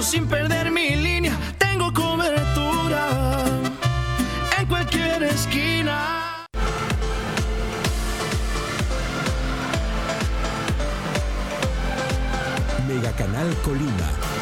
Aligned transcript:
200 0.00 0.06
pesos 0.06 0.06
sin 0.06 0.26
perder 0.26 0.70
mi 0.70 0.96
línea, 0.96 1.36
tengo 1.58 1.92
cobertura 1.92 3.44
en 4.58 4.66
cualquier 4.66 5.22
esquina. 5.24 6.46
Mega 12.88 13.12
Canal 13.12 13.54
Colima. 13.62 14.39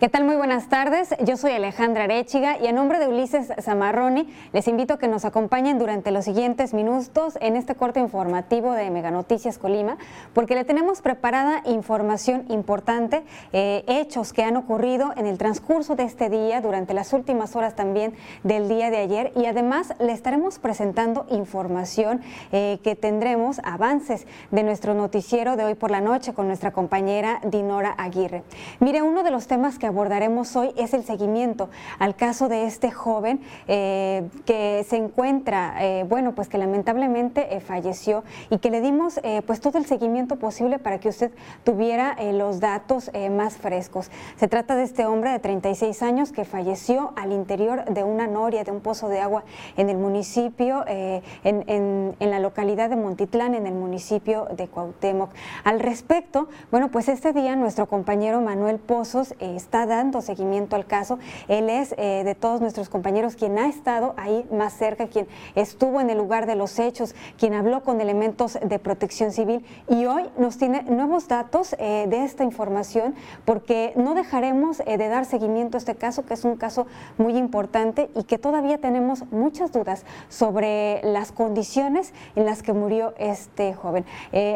¿Qué 0.00 0.08
tal? 0.08 0.24
Muy 0.24 0.36
buenas 0.36 0.70
tardes. 0.70 1.14
Yo 1.26 1.36
soy 1.36 1.52
Alejandra 1.52 2.04
Arechiga 2.04 2.56
y 2.58 2.66
en 2.68 2.74
nombre 2.74 2.98
de 2.98 3.06
Ulises 3.06 3.52
Zamarroni 3.60 4.32
les 4.54 4.66
invito 4.66 4.94
a 4.94 4.98
que 4.98 5.08
nos 5.08 5.26
acompañen 5.26 5.78
durante 5.78 6.10
los 6.10 6.24
siguientes 6.24 6.72
minutos 6.72 7.36
en 7.42 7.54
este 7.54 7.74
corte 7.74 8.00
informativo 8.00 8.72
de 8.72 8.88
Mega 8.88 9.10
Noticias 9.10 9.58
Colima, 9.58 9.98
porque 10.32 10.54
le 10.54 10.64
tenemos 10.64 11.02
preparada 11.02 11.60
información 11.66 12.46
importante, 12.48 13.24
eh, 13.52 13.84
hechos 13.88 14.32
que 14.32 14.42
han 14.42 14.56
ocurrido 14.56 15.12
en 15.18 15.26
el 15.26 15.36
transcurso 15.36 15.96
de 15.96 16.04
este 16.04 16.30
día, 16.30 16.62
durante 16.62 16.94
las 16.94 17.12
últimas 17.12 17.54
horas 17.54 17.76
también 17.76 18.14
del 18.42 18.70
día 18.70 18.88
de 18.88 18.96
ayer 18.96 19.32
y 19.36 19.44
además 19.44 19.92
le 20.00 20.12
estaremos 20.12 20.58
presentando 20.58 21.26
información 21.28 22.22
eh, 22.52 22.78
que 22.82 22.96
tendremos, 22.96 23.60
avances 23.64 24.26
de 24.50 24.62
nuestro 24.62 24.94
noticiero 24.94 25.56
de 25.56 25.64
hoy 25.64 25.74
por 25.74 25.90
la 25.90 26.00
noche 26.00 26.32
con 26.32 26.46
nuestra 26.46 26.70
compañera 26.70 27.42
Dinora 27.44 27.94
Aguirre. 27.98 28.44
Mire, 28.78 29.02
uno 29.02 29.22
de 29.22 29.30
los 29.30 29.46
temas 29.46 29.78
que 29.78 29.89
abordaremos 29.90 30.54
hoy 30.56 30.72
es 30.76 30.94
el 30.94 31.04
seguimiento 31.04 31.68
al 31.98 32.14
caso 32.14 32.48
de 32.48 32.64
este 32.64 32.90
joven 32.90 33.40
eh, 33.66 34.28
que 34.46 34.84
se 34.88 34.96
encuentra, 34.96 35.74
eh, 35.80 36.04
bueno, 36.08 36.34
pues 36.34 36.48
que 36.48 36.58
lamentablemente 36.58 37.56
eh, 37.56 37.60
falleció 37.60 38.24
y 38.50 38.58
que 38.58 38.70
le 38.70 38.80
dimos 38.80 39.20
pues 39.46 39.60
todo 39.60 39.78
el 39.78 39.86
seguimiento 39.86 40.36
posible 40.36 40.78
para 40.78 40.98
que 40.98 41.08
usted 41.08 41.32
tuviera 41.64 42.16
los 42.32 42.60
datos 42.60 43.10
más 43.30 43.56
frescos. 43.56 44.10
Se 44.36 44.48
trata 44.48 44.76
de 44.76 44.84
este 44.84 45.06
hombre 45.06 45.30
de 45.30 45.38
36 45.38 46.02
años 46.02 46.32
que 46.32 46.44
falleció 46.44 47.12
al 47.16 47.32
interior 47.32 47.84
de 47.86 48.04
una 48.04 48.26
noria, 48.26 48.64
de 48.64 48.70
un 48.70 48.80
pozo 48.80 49.08
de 49.08 49.20
agua 49.20 49.44
en 49.76 49.90
el 49.90 49.96
municipio, 49.96 50.84
en, 50.86 51.22
en, 51.44 52.16
en 52.18 52.30
la 52.30 52.38
localidad 52.38 52.88
de 52.90 52.96
Montitlán, 52.96 53.54
en 53.54 53.66
el 53.66 53.74
municipio 53.74 54.46
de 54.56 54.68
Cuauhtémoc. 54.68 55.30
Al 55.64 55.80
respecto, 55.80 56.48
bueno, 56.70 56.90
pues 56.90 57.08
este 57.08 57.32
día 57.32 57.56
nuestro 57.56 57.86
compañero 57.86 58.40
Manuel 58.40 58.78
Pozos 58.78 59.34
está 59.40 59.79
dando 59.86 60.20
seguimiento 60.20 60.76
al 60.76 60.86
caso. 60.86 61.18
Él 61.48 61.68
es 61.70 61.94
eh, 61.98 62.22
de 62.24 62.34
todos 62.34 62.60
nuestros 62.60 62.88
compañeros 62.88 63.36
quien 63.36 63.58
ha 63.58 63.68
estado 63.68 64.14
ahí 64.16 64.46
más 64.52 64.72
cerca, 64.74 65.08
quien 65.08 65.26
estuvo 65.54 66.00
en 66.00 66.10
el 66.10 66.18
lugar 66.18 66.46
de 66.46 66.54
los 66.54 66.78
hechos, 66.78 67.14
quien 67.38 67.54
habló 67.54 67.82
con 67.82 68.00
elementos 68.00 68.58
de 68.62 68.78
protección 68.78 69.32
civil 69.32 69.64
y 69.88 70.06
hoy 70.06 70.28
nos 70.38 70.58
tiene 70.58 70.82
nuevos 70.82 71.28
datos 71.28 71.74
eh, 71.78 72.06
de 72.08 72.24
esta 72.24 72.44
información 72.44 73.14
porque 73.44 73.92
no 73.96 74.14
dejaremos 74.14 74.80
eh, 74.86 74.98
de 74.98 75.08
dar 75.08 75.24
seguimiento 75.24 75.76
a 75.76 75.78
este 75.78 75.94
caso, 75.94 76.24
que 76.24 76.34
es 76.34 76.44
un 76.44 76.56
caso 76.56 76.86
muy 77.18 77.36
importante 77.36 78.10
y 78.14 78.24
que 78.24 78.38
todavía 78.38 78.78
tenemos 78.78 79.24
muchas 79.30 79.72
dudas 79.72 80.04
sobre 80.28 81.00
las 81.02 81.32
condiciones 81.32 82.12
en 82.36 82.44
las 82.44 82.62
que 82.62 82.72
murió 82.72 83.14
este 83.18 83.74
joven. 83.74 84.04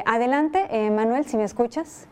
adelante, 0.07 0.91
Manuel, 0.91 1.25
si 1.25 1.37
me 1.37 1.45
escuchas. 1.45 2.09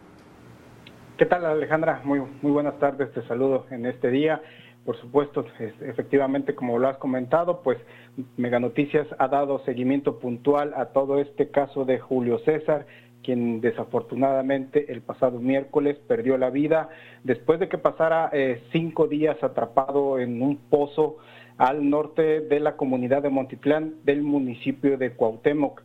¿Qué 1.19 1.27
tal 1.27 1.45
Alejandra? 1.45 2.01
Muy, 2.05 2.23
muy 2.41 2.53
buenas 2.53 2.79
tardes, 2.79 3.13
te 3.13 3.21
saludo 3.23 3.67
en 3.71 3.85
este 3.85 4.11
día. 4.11 4.41
Por 4.85 4.97
supuesto, 4.97 5.45
efectivamente, 5.83 6.55
como 6.55 6.79
lo 6.79 6.89
has 6.89 6.97
comentado, 6.97 7.61
pues 7.63 7.79
Mega 8.39 8.59
Noticias 8.59 9.07
ha 9.19 9.29
dado 9.29 9.63
seguimiento 9.65 10.19
puntual 10.19 10.73
a 10.75 10.87
todo 10.87 11.21
este 11.21 11.51
caso 11.51 11.85
de 11.85 12.01
Julio 12.01 12.39
César, 12.41 12.87
quien 13.23 13.61
desafortunadamente 13.61 14.91
el 14.91 15.03
pasado 15.03 15.39
miércoles 15.39 15.99
perdió 16.09 16.39
la 16.39 16.49
vida 16.49 16.89
después 17.25 17.61
de 17.61 17.69
que 17.69 17.77
pasara 17.77 18.31
eh, 18.33 18.63
cinco 18.73 19.07
días 19.07 19.37
atrapado 19.45 20.19
en 20.19 20.41
un 20.43 20.57
pozo 20.57 21.19
al 21.59 21.89
norte 21.89 22.41
de 22.41 22.59
la 22.59 22.77
comunidad 22.77 23.23
de 23.23 23.29
Montitlán 23.29 23.97
del 24.05 24.23
municipio 24.23 24.97
de 24.97 25.13
Cuauhtémoc. 25.13 25.83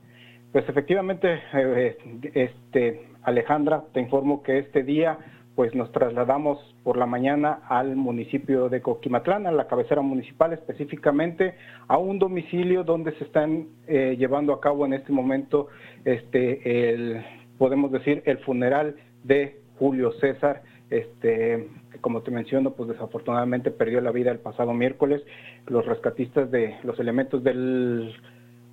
Pues 0.54 0.68
efectivamente, 0.70 1.42
eh, 1.54 1.98
este, 2.34 3.07
Alejandra, 3.28 3.84
te 3.92 4.00
informo 4.00 4.42
que 4.42 4.58
este 4.58 4.84
día 4.84 5.18
pues 5.54 5.76
nos 5.76 5.92
trasladamos 5.92 6.60
por 6.84 6.96
la 6.98 7.06
mañana 7.06 7.60
al 7.68 7.98
municipio 7.98 8.70
de 8.70 8.80
Coquimatlán, 8.80 9.48
a 9.48 9.52
la 9.52 9.68
cabecera 9.68 10.02
municipal 10.02 10.54
específicamente, 10.54 11.56
a 11.90 11.98
un 11.98 12.20
domicilio 12.20 12.86
donde 12.86 13.12
se 13.18 13.26
están 13.26 13.68
eh, 13.86 14.16
llevando 14.18 14.54
a 14.54 14.62
cabo 14.62 14.86
en 14.86 14.94
este 14.94 15.12
momento, 15.12 15.68
este, 16.06 16.94
el, 16.94 17.22
podemos 17.58 17.92
decir, 17.92 18.24
el 18.26 18.38
funeral 18.38 18.96
de 19.26 19.60
Julio 19.78 20.14
César, 20.22 20.64
este, 20.90 21.68
que 21.92 21.98
como 22.00 22.22
te 22.22 22.32
menciono, 22.32 22.76
pues 22.76 22.88
desafortunadamente 22.88 23.72
perdió 23.72 24.00
la 24.00 24.12
vida 24.12 24.32
el 24.32 24.40
pasado 24.40 24.74
miércoles. 24.74 25.22
Los 25.66 25.86
rescatistas 25.86 26.50
de 26.50 26.78
los 26.84 26.98
elementos 26.98 27.44
del, 27.44 28.16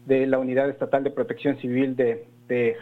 de 0.07 0.27
la 0.27 0.39
Unidad 0.39 0.69
Estatal 0.69 1.05
de 1.05 1.11
Protección 1.11 1.57
Civil 1.59 1.97
de, 1.97 2.27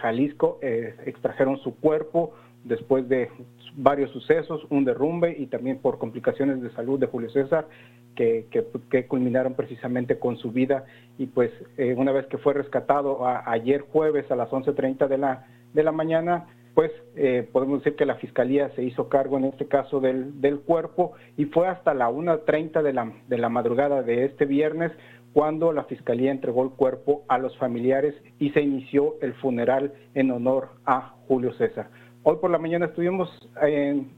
Jalisco 0.01 0.59
eh, 0.61 0.97
extrajeron 1.07 1.57
su 1.59 1.77
cuerpo 1.77 2.35
después 2.65 3.09
de 3.09 3.31
varios 3.75 4.11
sucesos, 4.11 4.67
un 4.71 4.85
derrumbe 4.85 5.35
y 5.39 5.47
también 5.47 5.79
por 5.79 5.99
complicaciones 5.99 6.61
de 6.61 6.71
salud 6.73 6.99
de 6.99 7.07
Julio 7.07 7.31
César 7.31 7.67
que, 8.15 8.47
que, 8.91 9.07
culminaron 9.07 9.55
precisamente 9.55 10.19
con 10.19 10.37
su 10.37 10.53
vida. 10.53 10.85
Y 11.19 11.27
pues 11.27 11.51
eh, 11.79 11.95
una 11.97 12.13
vez 12.13 12.27
que 12.27 12.39
fue 12.39 12.55
rescatado 12.55 13.27
ayer 13.47 13.81
jueves 13.81 14.31
a 14.31 14.37
las 14.37 14.51
11.30 14.51 15.09
de 15.09 15.19
la, 15.19 15.47
de 15.73 15.83
la 15.83 15.93
mañana, 15.93 16.47
pues 16.75 16.91
eh, 17.17 17.49
podemos 17.53 17.81
decir 17.81 17.97
que 17.97 18.07
la 18.07 18.17
fiscalía 18.17 18.71
se 18.71 18.83
hizo 18.83 19.09
cargo 19.09 19.37
en 19.39 19.45
este 19.45 19.67
caso 19.67 20.01
del, 20.01 20.41
del 20.41 20.61
cuerpo 20.61 21.13
y 21.37 21.47
fue 21.47 21.69
hasta 21.69 21.95
la 21.95 22.11
1.30 22.11 22.83
de 22.83 22.93
la, 22.93 23.13
de 23.29 23.39
la 23.39 23.49
madrugada 23.49 24.03
de 24.03 24.25
este 24.25 24.47
viernes 24.47 24.93
cuando 25.33 25.73
la 25.73 25.85
Fiscalía 25.85 26.31
entregó 26.31 26.63
el 26.63 26.71
cuerpo 26.71 27.25
a 27.29 27.39
los 27.39 27.57
familiares 27.57 28.15
y 28.39 28.51
se 28.51 28.61
inició 28.61 29.17
el 29.23 29.35
funeral 29.35 29.93
en 30.15 30.31
honor 30.31 30.71
a 30.85 31.15
Julio 31.27 31.53
César. 31.55 31.89
Hoy 32.23 32.37
por 32.37 32.51
la 32.51 32.59
mañana 32.59 32.87
estuvimos 32.87 33.31
en, 33.63 34.11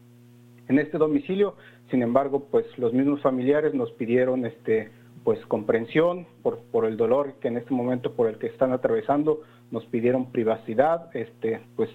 este 0.68 0.98
domicilio, 0.98 1.54
sin 1.90 2.02
embargo, 2.02 2.48
pues 2.50 2.66
los 2.78 2.92
mismos 2.92 3.22
familiares 3.22 3.74
nos 3.74 3.92
pidieron 3.92 4.44
este 4.44 4.90
pues 5.22 5.38
comprensión 5.46 6.26
por, 6.42 6.84
el 6.84 6.98
dolor 6.98 7.34
que 7.40 7.48
en 7.48 7.56
este 7.56 7.72
momento 7.72 8.12
por 8.12 8.28
el 8.28 8.36
que 8.36 8.48
están 8.48 8.72
atravesando, 8.72 9.40
nos 9.70 9.86
pidieron 9.86 10.32
privacidad, 10.32 11.08
este 11.16 11.60
pues 11.76 11.88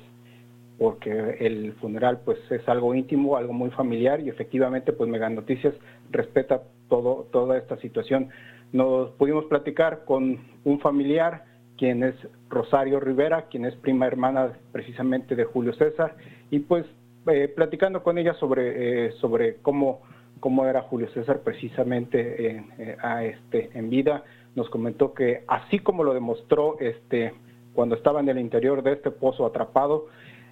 porque 0.79 1.37
el 1.41 1.73
funeral 1.73 2.21
pues 2.25 2.39
es 2.49 2.67
algo 2.67 2.95
íntimo, 2.95 3.37
algo 3.37 3.53
muy 3.53 3.69
familiar 3.71 4.21
y 4.21 4.29
efectivamente 4.29 4.93
pues 4.93 5.09
Mega 5.09 5.29
Noticias 5.29 5.75
respeta 6.09 6.63
todo, 6.87 7.27
toda 7.31 7.57
esta 7.57 7.77
situación. 7.77 8.29
Nos 8.71 9.11
pudimos 9.11 9.45
platicar 9.45 10.05
con 10.05 10.37
un 10.63 10.79
familiar, 10.79 11.45
quien 11.77 12.03
es 12.03 12.15
Rosario 12.49 12.99
Rivera, 12.99 13.43
quien 13.43 13.65
es 13.65 13.75
prima 13.75 14.05
hermana 14.05 14.53
precisamente 14.71 15.35
de 15.35 15.45
Julio 15.45 15.73
César, 15.73 16.15
y 16.51 16.59
pues 16.59 16.85
eh, 17.27 17.47
platicando 17.47 18.03
con 18.03 18.17
ella 18.17 18.33
sobre, 18.35 19.07
eh, 19.07 19.11
sobre 19.13 19.57
cómo, 19.57 20.01
cómo 20.39 20.65
era 20.65 20.81
Julio 20.81 21.09
César 21.13 21.41
precisamente 21.41 22.57
eh, 22.77 22.97
a 23.01 23.23
este, 23.23 23.69
en 23.73 23.89
vida, 23.89 24.23
nos 24.55 24.69
comentó 24.69 25.13
que 25.13 25.43
así 25.47 25.79
como 25.79 26.03
lo 26.03 26.13
demostró 26.13 26.77
este, 26.79 27.33
cuando 27.73 27.95
estaba 27.95 28.19
en 28.19 28.29
el 28.29 28.39
interior 28.39 28.83
de 28.83 28.93
este 28.93 29.11
pozo 29.11 29.45
atrapado, 29.45 30.07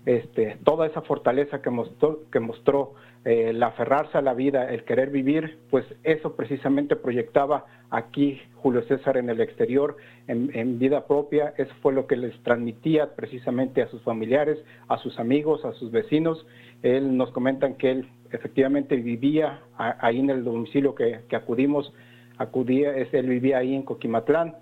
este, 0.05 0.57
toda 0.63 0.87
esa 0.87 1.01
fortaleza 1.01 1.61
que 1.61 1.69
mostró, 1.69 2.21
que 2.31 2.39
mostró 2.39 2.93
el 3.27 3.61
aferrarse 3.61 4.17
a 4.17 4.21
la 4.21 4.33
vida, 4.33 4.71
el 4.73 4.85
querer 4.85 5.09
vivir, 5.09 5.57
pues 5.69 5.85
eso 6.05 6.37
precisamente 6.37 6.95
proyectaba 6.95 7.65
aquí 7.89 8.41
Julio 8.55 8.83
César 8.83 9.17
en 9.17 9.29
el 9.29 9.41
exterior, 9.41 9.97
en, 10.27 10.79
vida 10.79 11.05
propia, 11.07 11.53
eso 11.57 11.73
fue 11.81 11.91
lo 11.91 12.07
que 12.07 12.15
les 12.15 12.41
transmitía 12.43 13.15
precisamente 13.15 13.81
a 13.81 13.89
sus 13.89 14.01
familiares, 14.03 14.57
a 14.87 14.97
sus 14.99 15.19
amigos, 15.19 15.65
a 15.65 15.73
sus 15.73 15.91
vecinos. 15.91 16.45
Él 16.83 17.17
nos 17.17 17.31
comentan 17.31 17.75
que 17.75 17.91
él 17.91 18.09
efectivamente 18.31 18.95
vivía 18.95 19.59
ahí 19.77 20.19
en 20.19 20.29
el 20.29 20.45
domicilio 20.45 20.95
que, 20.95 21.19
que 21.27 21.35
acudimos, 21.35 21.93
acudía, 22.37 22.95
él 22.95 23.27
vivía 23.27 23.57
ahí 23.57 23.75
en 23.75 23.83
Coquimatlán, 23.83 24.55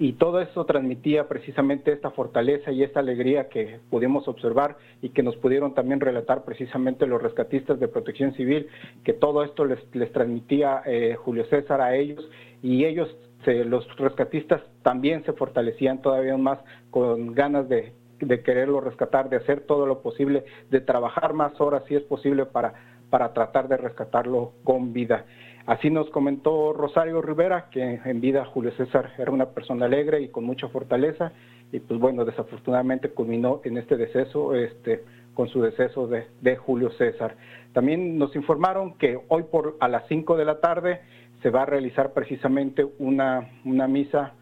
y 0.00 0.14
todo 0.14 0.40
eso 0.40 0.64
transmitía 0.64 1.28
precisamente 1.28 1.92
esta 1.92 2.10
fortaleza 2.10 2.72
y 2.72 2.82
esta 2.82 3.00
alegría 3.00 3.50
que 3.50 3.80
pudimos 3.90 4.26
observar 4.28 4.78
y 5.02 5.10
que 5.10 5.22
nos 5.22 5.36
pudieron 5.36 5.74
también 5.74 6.00
relatar 6.00 6.42
precisamente 6.44 7.06
los 7.06 7.22
rescatistas 7.22 7.78
de 7.78 7.86
protección 7.86 8.32
civil, 8.32 8.66
que 9.04 9.12
todo 9.12 9.44
esto 9.44 9.66
les, 9.66 9.78
les 9.94 10.10
transmitía 10.10 10.80
eh, 10.86 11.16
Julio 11.16 11.44
César 11.50 11.82
a 11.82 11.94
ellos 11.94 12.26
y 12.62 12.86
ellos, 12.86 13.14
los 13.44 13.86
rescatistas 13.98 14.62
también 14.82 15.22
se 15.24 15.34
fortalecían 15.34 16.00
todavía 16.00 16.38
más 16.38 16.60
con 16.90 17.34
ganas 17.34 17.68
de, 17.68 17.92
de 18.20 18.42
quererlo 18.42 18.80
rescatar, 18.80 19.28
de 19.28 19.36
hacer 19.36 19.66
todo 19.66 19.84
lo 19.84 20.00
posible, 20.00 20.44
de 20.70 20.80
trabajar 20.80 21.34
más 21.34 21.60
horas 21.60 21.82
si 21.88 21.94
es 21.94 22.02
posible 22.04 22.46
para, 22.46 22.72
para 23.10 23.34
tratar 23.34 23.68
de 23.68 23.76
rescatarlo 23.76 24.52
con 24.64 24.94
vida. 24.94 25.26
Así 25.66 25.90
nos 25.90 26.08
comentó 26.10 26.72
Rosario 26.72 27.20
Rivera, 27.22 27.68
que 27.70 28.00
en 28.04 28.20
vida 28.20 28.44
Julio 28.44 28.72
César 28.72 29.12
era 29.18 29.30
una 29.30 29.50
persona 29.50 29.86
alegre 29.86 30.20
y 30.20 30.28
con 30.28 30.44
mucha 30.44 30.68
fortaleza, 30.68 31.32
y 31.72 31.80
pues 31.80 32.00
bueno, 32.00 32.24
desafortunadamente 32.24 33.10
culminó 33.10 33.60
en 33.64 33.78
este 33.78 33.96
deceso, 33.96 34.54
este, 34.54 35.04
con 35.34 35.48
su 35.48 35.62
deceso 35.62 36.08
de, 36.08 36.56
Julio 36.56 36.90
César. 36.92 37.36
También 37.72 38.18
nos 38.18 38.34
informaron 38.34 38.94
que 38.94 39.18
hoy 39.28 39.44
por 39.44 39.76
a 39.80 39.88
las 39.88 40.06
5 40.08 40.36
de 40.36 40.44
la 40.44 40.60
tarde 40.60 41.00
se 41.42 41.50
va 41.50 41.62
a 41.62 41.66
realizar 41.66 42.12
precisamente 42.12 42.86
una, 42.98 43.48
una 43.64 43.86
misa 43.86 44.34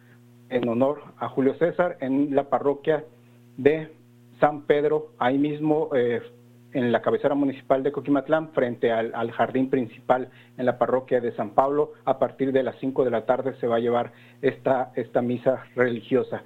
en 0.49 0.69
honor 0.69 1.03
a 1.19 1.29
Julio 1.29 1.55
César 1.55 1.99
en 2.01 2.35
la 2.35 2.49
parroquia 2.49 3.05
de 3.57 3.93
San 4.41 4.63
Pedro, 4.63 5.09
ahí 5.19 5.37
mismo 5.37 5.91
eh, 5.95 6.23
en 6.73 6.93
la 6.93 7.01
cabecera 7.01 7.35
municipal 7.35 7.83
de 7.83 7.93
Coquimatlán, 7.93 8.51
frente 8.51 8.93
al, 8.93 9.31
jardín 9.33 9.71
principal 9.71 10.29
en 10.57 10.67
la 10.67 10.79
parroquia 10.79 11.21
de 11.21 11.33
San 11.33 11.51
Pablo. 11.51 11.93
A 12.05 12.19
partir 12.19 12.53
de 12.53 12.63
las 12.63 12.77
5 12.81 13.05
de 13.05 13.11
la 13.11 13.25
tarde 13.25 13.55
se 13.61 13.67
va 13.67 13.77
a 13.77 13.81
llevar 13.81 14.13
esta, 14.43 14.93
esta 14.95 15.23
misa 15.23 15.65
religiosa. 15.75 16.43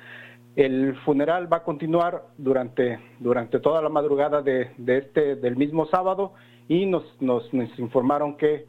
El 0.54 0.96
funeral 1.04 1.50
va 1.52 1.58
a 1.58 1.62
continuar 1.64 2.24
durante, 2.36 3.00
durante 3.18 3.58
toda 3.58 3.80
la 3.80 3.88
madrugada 3.88 4.42
de, 4.42 4.70
este, 4.86 5.36
del 5.36 5.56
mismo 5.56 5.86
sábado 5.86 6.34
y 6.68 6.86
nos, 6.86 7.04
nos, 7.20 7.52
informaron 7.78 8.36
que 8.36 8.66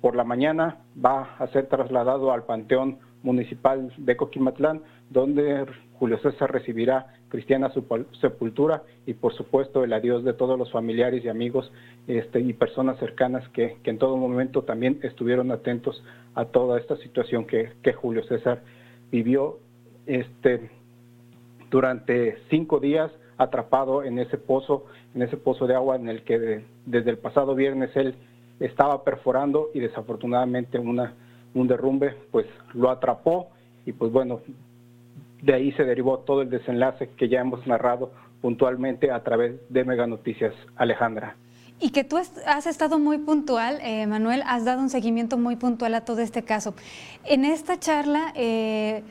por 0.00 0.14
la 0.14 0.24
mañana 0.24 0.78
va 1.04 1.36
a 1.38 1.46
ser 1.48 1.66
trasladado 1.66 2.32
al 2.32 2.44
Panteón 2.44 2.98
Municipal 3.22 3.92
de 3.96 4.16
Coquimatlán, 4.16 4.82
donde 5.10 5.66
Julio 5.98 6.18
César 6.18 6.52
recibirá 6.52 7.14
cristiana 7.36 7.70
sepultura 8.22 8.82
y 9.04 9.12
por 9.12 9.34
supuesto 9.34 9.84
el 9.84 9.92
adiós 9.92 10.24
de 10.24 10.32
todos 10.32 10.58
los 10.58 10.72
familiares 10.72 11.22
y 11.22 11.28
amigos 11.28 11.70
este, 12.06 12.40
y 12.40 12.54
personas 12.54 12.98
cercanas 12.98 13.46
que, 13.50 13.76
en 13.84 13.98
todo 13.98 14.16
momento 14.16 14.62
también 14.62 15.00
estuvieron 15.02 15.50
atentos 15.50 16.02
a 16.34 16.46
toda 16.46 16.80
esta 16.80 16.96
situación 16.96 17.46
que, 17.46 17.92
Julio 17.92 18.24
César 18.24 18.62
vivió 19.12 19.58
este, 20.06 20.70
durante 21.70 22.38
cinco 22.48 22.80
días 22.80 23.12
atrapado 23.36 24.02
en 24.02 24.18
ese 24.18 24.38
pozo, 24.38 24.86
en 25.14 25.20
ese 25.20 25.36
pozo 25.36 25.66
de 25.66 25.74
agua 25.74 25.96
en 25.96 26.08
el 26.08 26.22
que 26.22 26.64
desde 26.86 27.10
el 27.10 27.18
pasado 27.18 27.54
viernes 27.54 27.94
él 27.96 28.14
estaba 28.60 29.04
perforando 29.04 29.68
y 29.74 29.80
desafortunadamente 29.80 30.78
una, 30.78 31.12
un 31.52 31.68
derrumbe 31.68 32.14
pues 32.30 32.46
lo 32.72 32.88
atrapó 32.88 33.50
y 33.84 33.92
pues 33.92 34.10
bueno, 34.10 34.40
de 35.46 35.54
ahí 35.54 35.72
se 35.72 35.84
derivó 35.84 36.18
todo 36.18 36.42
el 36.42 36.50
desenlace 36.50 37.08
que 37.16 37.28
ya 37.28 37.40
hemos 37.40 37.64
narrado 37.68 38.10
puntualmente 38.42 39.12
a 39.12 39.22
través 39.22 39.54
de 39.68 39.84
Mega 39.84 40.06
Noticias, 40.06 40.52
Alejandra. 40.74 41.36
Y 41.78 41.90
que 41.90 42.02
tú 42.02 42.16
has 42.16 42.66
estado 42.66 42.98
muy 42.98 43.18
puntual, 43.18 43.78
eh, 43.82 44.06
Manuel, 44.08 44.42
has 44.46 44.64
dado 44.64 44.80
un 44.80 44.90
seguimiento 44.90 45.38
muy 45.38 45.54
puntual 45.54 45.94
a 45.94 46.04
todo 46.04 46.20
este 46.20 46.42
caso. 46.42 46.74
En 47.24 47.44
esta 47.44 47.78
charla... 47.78 48.32
Eh, 48.34 49.02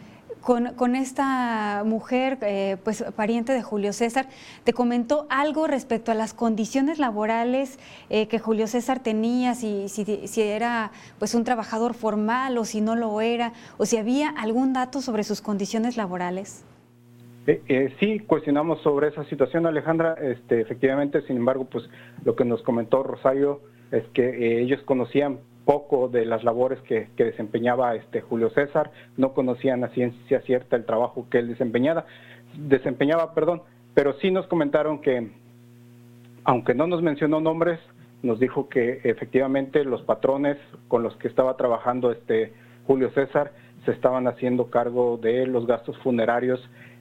con, 0.46 0.96
esta 0.96 1.84
mujer, 1.84 2.38
eh, 2.44 2.78
pues 2.84 3.04
pariente 3.16 3.52
de 3.52 3.64
Julio 3.64 3.94
César, 3.94 4.28
te 4.64 4.74
comentó 4.74 5.26
algo 5.32 5.66
respecto 5.66 6.12
a 6.12 6.14
las 6.14 6.36
condiciones 6.36 7.00
laborales 7.00 7.80
eh, 8.12 8.28
que 8.28 8.38
Julio 8.38 8.68
César 8.68 9.02
tenía, 9.02 9.56
si, 9.56 9.90
si, 9.90 10.42
era 10.42 10.92
pues 11.18 11.34
un 11.34 11.46
trabajador 11.46 11.96
formal 11.96 12.60
o 12.60 12.66
si 12.66 12.80
no 12.80 12.96
lo 12.96 13.22
era, 13.22 13.54
o 13.78 13.88
si 13.88 13.98
había 13.98 14.30
algún 14.30 14.72
dato 14.74 15.02
sobre 15.02 15.24
sus 15.24 15.42
condiciones 15.42 15.98
laborales. 15.98 16.64
Eh, 17.48 17.96
sí, 18.00 18.20
cuestionamos 18.20 18.82
sobre 18.84 19.08
esa 19.08 19.26
situación, 19.26 19.66
Alejandra. 19.66 20.14
Este, 20.14 20.62
efectivamente, 20.62 21.24
sin 21.24 21.38
embargo, 21.38 21.66
pues 21.66 21.90
lo 22.24 22.36
que 22.36 22.46
nos 22.46 22.62
comentó 22.62 23.02
Rosario 23.02 23.62
es 23.92 24.04
que 24.14 24.62
ellos 24.62 24.80
conocían 24.86 25.40
poco 25.66 26.08
de 26.08 26.26
las 26.26 26.44
labores 26.44 26.80
que, 26.82 27.08
desempeñaba 27.18 27.96
este 27.96 28.22
Julio 28.22 28.50
César, 28.52 28.92
no 29.18 29.34
conocían 29.34 29.84
a 29.84 29.90
ciencia 29.90 30.42
cierta 30.42 30.76
el 30.76 30.86
trabajo 30.86 31.28
que 31.30 31.40
él 31.40 31.48
desempeñaba, 31.50 32.06
desempeñaba, 32.58 33.34
perdón, 33.34 33.64
pero 33.94 34.14
sí 34.20 34.32
nos 34.32 34.48
comentaron 34.48 35.02
que, 35.02 35.32
aunque 36.44 36.74
no 36.74 36.88
nos 36.88 37.02
mencionó 37.02 37.42
nombres, 37.42 37.80
nos 38.22 38.40
dijo 38.40 38.70
que 38.70 39.02
efectivamente 39.04 39.84
los 39.84 40.02
patrones 40.04 40.58
con 40.88 41.04
los 41.04 41.16
que 41.18 41.28
estaba 41.28 41.58
trabajando 41.58 42.12
este 42.12 42.54
Julio 42.88 43.10
César 43.12 43.52
se 43.86 43.92
estaban 43.92 44.28
haciendo 44.28 44.70
cargo 44.70 45.18
de 45.18 45.46
los 45.46 45.68
gastos 45.68 45.98
funerarios, 46.00 46.60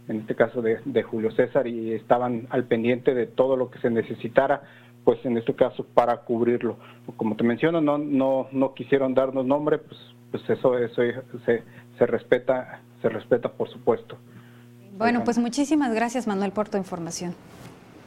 en 0.09 0.21
este 0.21 0.35
caso 0.35 0.61
de, 0.61 0.81
de 0.85 1.03
Julio 1.03 1.31
César, 1.33 1.67
y 1.67 1.93
estaban 1.93 2.47
al 2.51 2.65
pendiente 2.65 3.15
de 3.15 3.27
todo 3.27 3.57
lo 3.57 3.71
que 3.71 3.79
se 3.79 3.91
necesitara 3.91 4.63
pues 5.05 5.25
en 5.25 5.37
este 5.37 5.55
caso 5.55 5.87
para 5.95 6.17
cubrirlo. 6.19 6.79
Como 7.17 7.37
te 7.37 7.45
menciono, 7.45 7.81
no 7.81 7.99
no 7.99 8.49
no 8.53 8.75
quisieron 8.75 9.15
darnos 9.15 9.47
nombre, 9.47 9.79
pues 9.79 9.99
pues 10.31 10.43
eso 10.51 10.79
eso 10.79 11.03
se, 11.45 11.63
se 11.99 12.07
respeta 12.07 12.81
se 13.03 13.09
respeta 13.09 13.51
por 13.51 13.69
supuesto. 13.69 14.17
Bueno, 14.97 15.25
pues 15.25 15.39
muchísimas 15.39 15.93
gracias 15.95 16.27
Manuel 16.27 16.53
por 16.53 16.69
tu 16.69 16.79
información. 16.79 17.35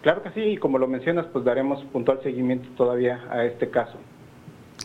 Claro 0.02 0.24
que 0.24 0.32
sí, 0.32 0.42
y 0.42 0.58
como 0.58 0.78
lo 0.78 0.88
mencionas, 0.88 1.26
pues 1.34 1.44
daremos 1.44 1.84
puntual 1.86 2.22
seguimiento 2.24 2.68
todavía 2.78 3.20
a 3.30 3.44
este 3.44 3.70
caso. 3.70 3.98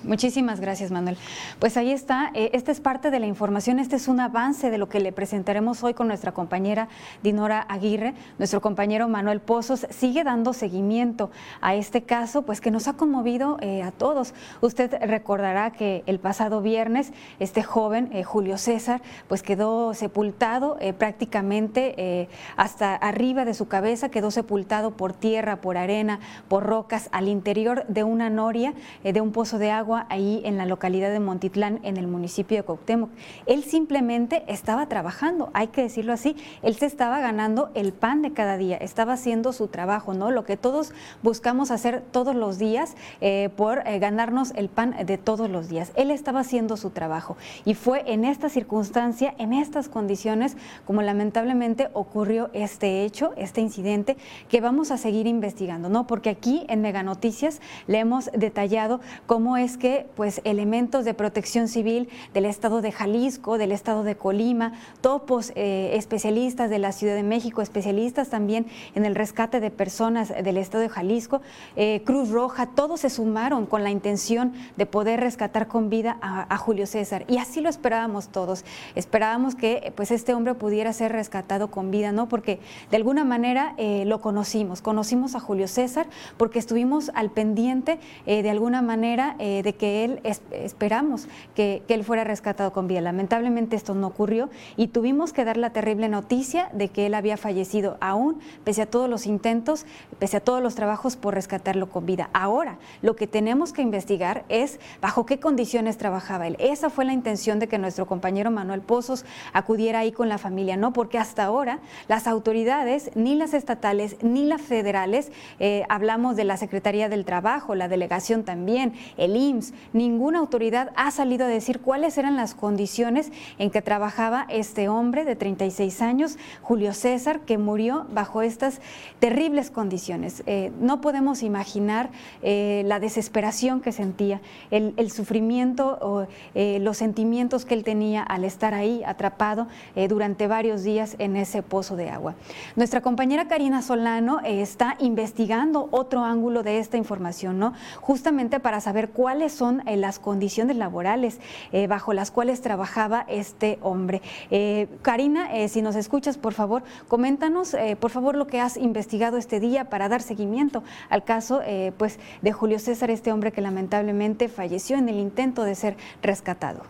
Muchísimas 0.04 0.58
gracias, 0.58 0.90
Manuel. 0.90 1.16
Pues 1.60 1.76
ahí 1.76 1.92
está, 1.92 2.32
eh, 2.34 2.50
esta 2.54 2.72
es 2.72 2.80
parte 2.80 3.12
de 3.12 3.20
la 3.20 3.26
información, 3.26 3.78
este 3.78 3.94
es 3.94 4.08
un 4.08 4.18
avance 4.18 4.68
de 4.68 4.76
lo 4.76 4.88
que 4.88 4.98
le 4.98 5.12
presentaremos 5.12 5.84
hoy 5.84 5.94
con 5.94 6.08
nuestra 6.08 6.32
compañera 6.32 6.88
Dinora 7.22 7.64
Aguirre. 7.68 8.14
Nuestro 8.38 8.60
compañero 8.60 9.08
Manuel 9.08 9.38
Pozos 9.38 9.86
sigue 9.90 10.24
dando 10.24 10.54
seguimiento 10.54 11.30
a 11.60 11.76
este 11.76 12.02
caso, 12.02 12.42
pues 12.42 12.60
que 12.60 12.72
nos 12.72 12.88
ha 12.88 12.94
conmovido 12.94 13.58
eh, 13.60 13.84
a 13.84 13.92
todos. 13.92 14.34
Usted 14.60 14.92
recordará 15.02 15.70
que 15.70 16.02
el 16.06 16.18
pasado 16.18 16.62
viernes 16.62 17.12
este 17.38 17.62
joven, 17.62 18.10
eh, 18.12 18.24
Julio 18.24 18.58
César, 18.58 19.02
pues 19.28 19.44
quedó 19.44 19.94
sepultado 19.94 20.78
prácticamente 20.98 22.28
hasta 22.56 22.94
arriba 22.94 23.44
de 23.44 23.54
su 23.54 23.68
cabeza, 23.68 24.08
quedó 24.08 24.30
sepultado 24.30 24.96
por 24.96 25.12
tierra, 25.12 25.60
por 25.60 25.76
arena, 25.76 26.18
por 26.48 26.64
rocas, 26.64 27.08
al 27.12 27.28
interior 27.28 27.84
de 27.86 28.02
una 28.02 28.30
noria, 28.30 28.74
de 29.04 29.20
un 29.20 29.32
pozo 29.32 29.58
de 29.58 29.70
agua 29.70 29.91
ahí 29.96 30.42
en 30.44 30.58
la 30.58 30.66
localidad 30.66 31.10
de 31.10 31.20
Montitlán, 31.20 31.80
en 31.82 31.96
el 31.96 32.06
municipio 32.06 32.56
de 32.56 32.62
Cuauhtémoc. 32.62 33.10
Él 33.46 33.64
simplemente 33.64 34.44
estaba 34.46 34.86
trabajando, 34.86 35.50
hay 35.54 35.68
que 35.68 35.82
decirlo 35.82 36.12
así, 36.12 36.36
él 36.62 36.74
se 36.76 36.86
estaba 36.86 37.20
ganando 37.20 37.70
el 37.74 37.92
pan 37.92 38.22
de 38.22 38.32
cada 38.32 38.56
día, 38.56 38.76
estaba 38.76 39.14
haciendo 39.14 39.52
su 39.52 39.68
trabajo, 39.68 40.14
¿no? 40.14 40.30
Lo 40.30 40.44
que 40.44 40.56
todos 40.56 40.92
buscamos 41.22 41.70
hacer 41.70 42.02
todos 42.10 42.34
los 42.34 42.58
días 42.58 42.96
eh, 43.20 43.50
por 43.56 43.86
eh, 43.86 43.98
ganarnos 43.98 44.52
el 44.56 44.68
pan 44.68 44.94
de 45.04 45.18
todos 45.18 45.50
los 45.50 45.68
días. 45.68 45.92
Él 45.94 46.10
estaba 46.10 46.40
haciendo 46.40 46.76
su 46.76 46.90
trabajo 46.90 47.36
y 47.64 47.74
fue 47.74 48.04
en 48.12 48.24
esta 48.24 48.48
circunstancia, 48.48 49.34
en 49.38 49.52
estas 49.52 49.88
condiciones, 49.88 50.56
como 50.86 51.02
lamentablemente 51.02 51.88
ocurrió 51.92 52.50
este 52.52 53.04
hecho, 53.04 53.32
este 53.36 53.60
incidente, 53.60 54.16
que 54.48 54.60
vamos 54.60 54.90
a 54.90 54.96
seguir 54.96 55.26
investigando, 55.26 55.88
¿no? 55.88 56.06
Porque 56.06 56.30
aquí 56.30 56.64
en 56.68 56.82
Mega 56.82 57.02
Noticias 57.02 57.60
le 57.86 57.98
hemos 57.98 58.30
detallado 58.32 59.00
cómo 59.26 59.56
es 59.56 59.76
que 59.82 60.06
pues 60.14 60.40
elementos 60.44 61.04
de 61.04 61.12
protección 61.12 61.66
civil 61.66 62.08
del 62.34 62.44
estado 62.44 62.82
de 62.82 62.92
Jalisco, 62.92 63.58
del 63.58 63.72
estado 63.72 64.04
de 64.04 64.14
Colima, 64.14 64.74
topos 65.00 65.50
eh, 65.56 65.90
especialistas 65.94 66.70
de 66.70 66.78
la 66.78 66.92
Ciudad 66.92 67.16
de 67.16 67.24
México, 67.24 67.62
especialistas 67.62 68.28
también 68.28 68.66
en 68.94 69.04
el 69.04 69.16
rescate 69.16 69.58
de 69.58 69.72
personas 69.72 70.28
del 70.28 70.56
estado 70.56 70.82
de 70.82 70.88
Jalisco, 70.88 71.42
eh, 71.74 72.00
Cruz 72.04 72.30
Roja, 72.30 72.66
todos 72.66 73.00
se 73.00 73.10
sumaron 73.10 73.66
con 73.66 73.82
la 73.82 73.90
intención 73.90 74.52
de 74.76 74.86
poder 74.86 75.18
rescatar 75.18 75.66
con 75.66 75.90
vida 75.90 76.16
a, 76.22 76.56
Julio 76.58 76.86
César 76.86 77.24
y 77.26 77.38
así 77.38 77.60
lo 77.60 77.68
esperábamos 77.68 78.28
todos. 78.28 78.64
Esperábamos 78.94 79.56
que 79.56 79.92
pues 79.96 80.12
este 80.12 80.32
hombre 80.32 80.54
pudiera 80.54 80.92
ser 80.92 81.10
rescatado 81.10 81.72
con 81.72 81.90
vida, 81.90 82.12
¿no? 82.12 82.28
Porque 82.28 82.60
de 82.92 82.98
alguna 82.98 83.24
manera 83.24 83.74
eh, 83.78 84.04
lo 84.06 84.20
conocimos, 84.20 84.80
conocimos 84.80 85.34
a 85.34 85.40
Julio 85.40 85.66
César 85.66 86.06
porque 86.36 86.60
estuvimos 86.60 87.10
al 87.14 87.32
pendiente 87.32 87.98
de 88.26 88.48
alguna 88.48 88.80
manera 88.80 89.34
de 89.38 89.71
que 89.72 90.04
él, 90.04 90.20
esperamos 90.50 91.28
que, 91.54 91.82
que 91.86 91.94
él 91.94 92.04
fuera 92.04 92.24
rescatado 92.24 92.72
con 92.72 92.88
vida. 92.88 93.00
Lamentablemente 93.00 93.76
esto 93.76 93.94
no 93.94 94.08
ocurrió 94.08 94.50
y 94.76 94.88
tuvimos 94.88 95.32
que 95.32 95.44
dar 95.44 95.56
la 95.56 95.70
terrible 95.70 96.08
noticia 96.08 96.70
de 96.72 96.88
que 96.88 97.06
él 97.06 97.14
había 97.14 97.36
fallecido 97.36 97.96
aún, 98.00 98.40
pese 98.64 98.82
a 98.82 98.86
todos 98.86 99.08
los 99.08 99.26
intentos, 99.26 99.86
pese 100.18 100.38
a 100.38 100.40
todos 100.40 100.62
los 100.62 100.74
trabajos 100.74 101.16
por 101.16 101.34
rescatarlo 101.34 101.88
con 101.88 102.06
vida. 102.06 102.30
Ahora, 102.32 102.78
lo 103.00 103.16
que 103.16 103.26
tenemos 103.26 103.72
que 103.72 103.82
investigar 103.82 104.44
es 104.48 104.80
bajo 105.00 105.26
qué 105.26 105.40
condiciones 105.40 105.98
trabajaba 105.98 106.46
él. 106.46 106.56
Esa 106.58 106.90
fue 106.90 107.04
la 107.04 107.12
intención 107.12 107.58
de 107.58 107.68
que 107.68 107.78
nuestro 107.78 108.06
compañero 108.06 108.50
Manuel 108.50 108.80
Pozos 108.80 109.24
acudiera 109.52 110.00
ahí 110.00 110.12
con 110.12 110.28
la 110.28 110.38
familia, 110.38 110.76
¿no? 110.76 110.92
Porque 110.92 111.18
hasta 111.18 111.44
ahora 111.44 111.80
las 112.08 112.26
autoridades, 112.26 113.10
ni 113.14 113.34
las 113.34 113.54
estatales 113.54 114.16
ni 114.22 114.44
las 114.44 114.62
federales, 114.62 115.32
eh, 115.58 115.84
hablamos 115.88 116.36
de 116.36 116.44
la 116.44 116.56
Secretaría 116.56 117.08
del 117.08 117.24
Trabajo, 117.24 117.74
la 117.74 117.88
delegación 117.88 118.44
también, 118.44 118.94
el 119.16 119.36
IMSS, 119.36 119.61
ninguna 119.92 120.38
autoridad 120.38 120.90
ha 120.96 121.10
salido 121.10 121.46
a 121.46 121.48
decir 121.48 121.80
cuáles 121.80 122.18
eran 122.18 122.36
las 122.36 122.54
condiciones 122.54 123.30
en 123.58 123.70
que 123.70 123.82
trabajaba 123.82 124.46
este 124.48 124.88
hombre 124.88 125.24
de 125.24 125.36
36 125.36 126.02
años, 126.02 126.38
Julio 126.62 126.92
César, 126.92 127.40
que 127.40 127.58
murió 127.58 128.06
bajo 128.12 128.42
estas 128.42 128.80
terribles 129.18 129.70
condiciones. 129.70 130.42
Eh, 130.46 130.72
no 130.80 131.00
podemos 131.00 131.42
imaginar 131.42 132.10
eh, 132.42 132.82
la 132.86 132.98
desesperación 133.00 133.80
que 133.80 133.92
sentía, 133.92 134.40
el, 134.70 135.10
sufrimiento 135.10 135.98
o 136.00 136.26
los 136.54 136.96
sentimientos 136.96 137.64
que 137.64 137.74
él 137.74 137.84
tenía 137.84 138.22
al 138.22 138.44
estar 138.44 138.72
ahí 138.72 139.02
atrapado 139.04 139.66
durante 140.08 140.46
varios 140.46 140.82
días 140.82 141.16
en 141.18 141.36
ese 141.36 141.62
pozo 141.62 141.96
de 141.96 142.08
agua. 142.08 142.34
Nuestra 142.76 143.02
compañera 143.02 143.48
Karina 143.48 143.82
Solano 143.82 144.40
está 144.44 144.96
investigando 145.00 145.88
otro 145.90 146.24
ángulo 146.24 146.62
de 146.62 146.78
esta 146.78 146.96
información, 146.96 147.58
¿no? 147.58 147.72
Justamente 148.00 148.60
para 148.60 148.80
saber 148.80 149.10
cuáles 149.10 149.51
son 149.52 149.86
eh, 149.86 149.96
las 149.96 150.18
condiciones 150.18 150.76
laborales 150.76 151.40
eh, 151.72 151.86
bajo 151.86 152.12
las 152.12 152.30
cuales 152.30 152.60
trabajaba 152.60 153.24
este 153.28 153.78
hombre. 153.82 154.22
Eh, 154.50 154.88
Karina, 155.02 155.48
si 155.68 155.82
nos 155.82 155.96
escuchas, 155.96 156.38
por 156.38 156.52
favor, 156.52 156.82
coméntanos, 157.08 157.76
por 158.00 158.10
favor, 158.10 158.36
lo 158.36 158.46
que 158.46 158.60
has 158.60 158.76
investigado 158.76 159.36
este 159.36 159.60
día 159.60 159.88
para 159.88 160.08
dar 160.08 160.22
seguimiento 160.22 160.82
al 161.08 161.24
caso, 161.24 161.60
pues, 161.98 162.18
de 162.40 162.52
Julio 162.52 162.78
César, 162.78 163.10
este 163.10 163.32
hombre 163.32 163.52
que 163.52 163.60
lamentablemente 163.60 164.48
falleció 164.48 164.96
en 164.96 165.08
el 165.08 165.16
intento 165.16 165.64
de 165.64 165.74
ser 165.74 165.96
rescatado. 166.22 166.82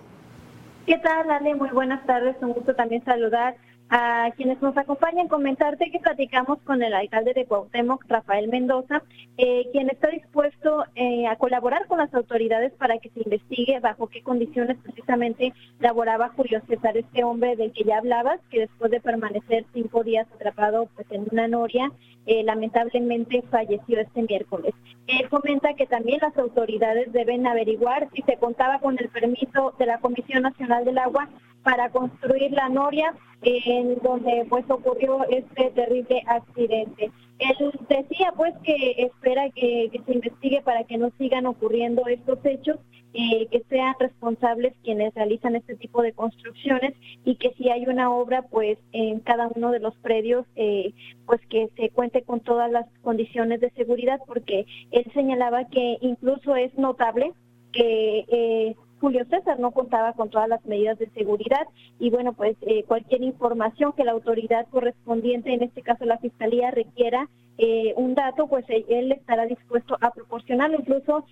¿Qué 0.86 0.98
tal, 0.98 1.30
Ale? 1.30 1.54
Muy 1.54 1.70
buenas 1.70 2.04
tardes. 2.06 2.36
Un 2.40 2.52
gusto 2.52 2.74
también 2.74 3.04
saludar 3.04 3.54
a 3.94 4.30
quienes 4.38 4.62
nos 4.62 4.74
acompañan, 4.78 5.28
comentarte 5.28 5.90
que 5.90 5.98
platicamos 5.98 6.58
con 6.62 6.82
el 6.82 6.94
alcalde 6.94 7.34
de 7.34 7.44
Cuauhtémoc, 7.44 8.06
Rafael 8.08 8.48
Mendoza, 8.48 9.02
eh, 9.36 9.68
quien 9.70 9.90
está 9.90 10.08
dispuesto 10.08 10.86
eh, 10.94 11.26
a 11.26 11.36
colaborar 11.36 11.86
con 11.88 11.98
las 11.98 12.12
autoridades 12.14 12.72
para 12.72 12.96
que 12.96 13.10
se 13.10 13.20
investigue 13.22 13.80
bajo 13.80 14.06
qué 14.06 14.22
condiciones 14.22 14.78
precisamente 14.82 15.52
laboraba 15.78 16.30
Julio 16.30 16.62
César, 16.66 16.96
este 16.96 17.22
hombre 17.22 17.54
del 17.54 17.72
que 17.72 17.84
ya 17.84 17.98
hablabas, 17.98 18.40
que 18.50 18.60
después 18.60 18.90
de 18.90 19.00
permanecer 19.02 19.66
cinco 19.74 20.02
días 20.02 20.26
atrapado 20.34 20.88
pues, 20.94 21.06
en 21.10 21.26
una 21.30 21.46
noria, 21.46 21.92
eh, 22.24 22.44
lamentablemente 22.44 23.42
falleció 23.50 24.00
este 24.00 24.22
miércoles. 24.22 24.72
Él 25.06 25.28
comenta 25.28 25.74
que 25.74 25.86
también 25.86 26.20
las 26.22 26.38
autoridades 26.38 27.12
deben 27.12 27.46
averiguar 27.46 28.08
si 28.14 28.22
se 28.22 28.38
contaba 28.38 28.78
con 28.78 28.98
el 28.98 29.10
permiso 29.10 29.74
de 29.78 29.84
la 29.84 29.98
Comisión 29.98 30.44
Nacional 30.44 30.86
del 30.86 30.96
Agua 30.96 31.28
para 31.62 31.90
construir 31.90 32.52
la 32.52 32.68
noria 32.68 33.14
en 33.42 33.98
donde 34.02 34.46
pues 34.48 34.64
ocurrió 34.68 35.24
este 35.28 35.70
terrible 35.70 36.22
accidente. 36.26 37.10
Él 37.38 37.72
decía 37.88 38.32
pues 38.36 38.54
que 38.62 38.94
espera 38.98 39.50
que, 39.50 39.90
se 40.04 40.12
investigue 40.12 40.62
para 40.62 40.84
que 40.84 40.96
no 40.96 41.10
sigan 41.18 41.46
ocurriendo 41.46 42.06
estos 42.06 42.38
hechos, 42.44 42.78
eh, 43.14 43.48
que 43.50 43.62
sean 43.68 43.94
responsables 43.98 44.74
quienes 44.84 45.12
realizan 45.14 45.56
este 45.56 45.74
tipo 45.74 46.02
de 46.02 46.12
construcciones 46.12 46.94
y 47.24 47.36
que 47.36 47.52
si 47.54 47.68
hay 47.68 47.86
una 47.86 48.14
obra 48.14 48.42
pues 48.42 48.78
en 48.92 49.20
cada 49.20 49.48
uno 49.54 49.70
de 49.70 49.80
los 49.80 49.94
predios 49.96 50.46
eh, 50.56 50.94
pues 51.26 51.40
que 51.50 51.68
se 51.76 51.90
cuente 51.90 52.22
con 52.22 52.40
todas 52.40 52.70
las 52.70 52.86
condiciones 53.02 53.60
de 53.60 53.70
seguridad 53.72 54.20
porque 54.26 54.64
él 54.92 55.04
señalaba 55.12 55.66
que 55.66 55.98
incluso 56.00 56.56
es 56.56 56.72
notable 56.78 57.32
que 57.72 58.24
eh, 58.28 58.76
Julio 59.02 59.24
César 59.28 59.58
no 59.58 59.72
contaba 59.72 60.12
con 60.12 60.30
todas 60.30 60.48
las 60.48 60.64
medidas 60.64 60.96
de 60.96 61.10
seguridad 61.10 61.66
y 61.98 62.10
bueno, 62.10 62.34
pues 62.34 62.56
eh, 62.60 62.84
cualquier 62.84 63.24
información 63.24 63.92
que 63.94 64.04
la 64.04 64.12
autoridad 64.12 64.68
correspondiente, 64.70 65.52
en 65.52 65.64
este 65.64 65.82
caso 65.82 66.04
la 66.04 66.18
Fiscalía, 66.18 66.70
requiera 66.70 67.28
eh, 67.58 67.94
un 67.96 68.14
dato, 68.14 68.46
pues 68.46 68.64
eh, 68.70 68.84
él 68.88 69.10
estará 69.10 69.46
dispuesto 69.46 69.98
a 70.00 70.12
proporcionarlo. 70.12 70.78
Incluso 70.78 71.24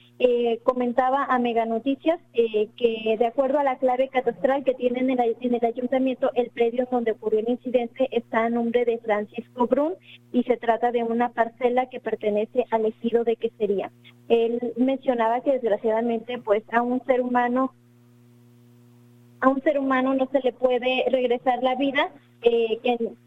comentaba 0.65 1.25
a 1.25 1.39
Mega 1.39 1.65
Noticias 1.65 2.21
que 2.33 3.17
de 3.19 3.27
acuerdo 3.27 3.59
a 3.59 3.65
la 3.65 3.79
clave 3.79 4.09
catastral 4.09 4.65
que 4.65 4.75
tienen 4.75 5.09
en 5.09 5.21
el, 5.21 5.37
en 5.41 5.55
el 5.55 5.65
ayuntamiento, 5.65 6.31
el 6.35 6.51
predio 6.51 6.89
donde 6.91 7.13
ocurrió 7.13 7.41
el 7.41 7.49
incidente 7.49 8.09
está 8.11 8.45
a 8.45 8.51
nombre 8.51 8.85
de 8.85 8.99
Francisco 8.99 9.67
Brun 9.67 9.95
y 10.33 10.43
se 10.43 10.57
trata 10.57 10.91
de 10.91 11.05
una 11.05 11.31
parcela 11.31 11.87
que 11.87 12.01
pertenece 12.01 12.65
al 12.71 12.85
ejido 12.87 13.25
de 13.25 13.37
que 13.37 13.51
sería. 13.59 13.91
Él 14.29 14.61
mencionaba 14.77 15.41
que 15.41 15.53
desgraciadamente 15.53 16.39
pues 16.39 16.63
a 16.73 16.83
un 16.83 17.03
ser 17.05 17.21
humano 17.21 17.60
a 19.41 19.49
un 19.49 19.63
ser 19.63 19.79
humano 19.79 20.15
no 20.15 20.29
se 20.31 20.41
le 20.41 20.53
puede 20.53 21.05
regresar 21.11 21.63
la 21.63 21.75
vida, 21.75 22.09
eh, 22.43 22.79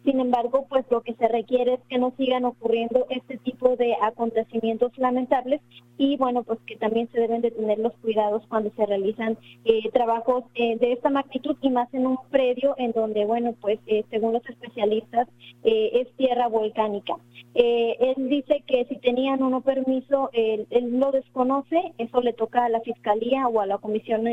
sin 0.03 0.19
embargo, 0.19 0.65
pues 0.67 0.85
lo 0.89 1.01
que 1.01 1.13
se 1.13 1.27
requiere 1.27 1.75
es 1.75 1.79
que 1.87 1.99
no 1.99 2.13
sigan 2.17 2.45
ocurriendo 2.45 3.05
este 3.09 3.37
tipo 3.37 3.75
de 3.75 3.95
acontecimientos 4.01 4.97
lamentables 4.97 5.61
y 5.97 6.17
bueno, 6.17 6.41
pues 6.41 6.59
que 6.65 6.75
también 6.77 7.07
se 7.11 7.19
deben 7.19 7.41
de 7.41 7.51
tener 7.51 7.77
los 7.77 7.93
cuidados 7.97 8.43
cuando 8.47 8.71
se 8.75 8.85
realizan 8.85 9.37
eh, 9.65 9.89
trabajos 9.91 10.45
eh, 10.55 10.77
de 10.77 10.93
esta 10.93 11.11
magnitud 11.11 11.55
y 11.61 11.69
más 11.69 11.93
en 11.93 12.07
un 12.07 12.17
predio 12.31 12.73
en 12.77 12.91
donde, 12.91 13.25
bueno, 13.25 13.53
pues 13.61 13.79
según 14.09 14.33
los 14.33 14.45
especialistas 14.49 15.27
es 15.63 16.11
tierra 16.17 16.47
volcánica. 16.47 17.15
él 17.53 18.29
dice 18.29 18.63
que 18.65 18.85
si 18.85 18.97
tenían 18.97 19.41
o 19.43 19.49
no 19.49 19.61
permiso, 19.61 20.29
él, 20.33 20.67
él, 20.71 20.99
lo 20.99 21.11
desconoce, 21.11 21.93
eso 21.97 22.21
le 22.21 22.33
toca 22.33 22.65
a 22.65 22.69
la 22.69 22.81
Fiscalía 22.81 23.47
o 23.47 23.61
a 23.61 23.65
la 23.65 23.77
Comisión 23.77 24.23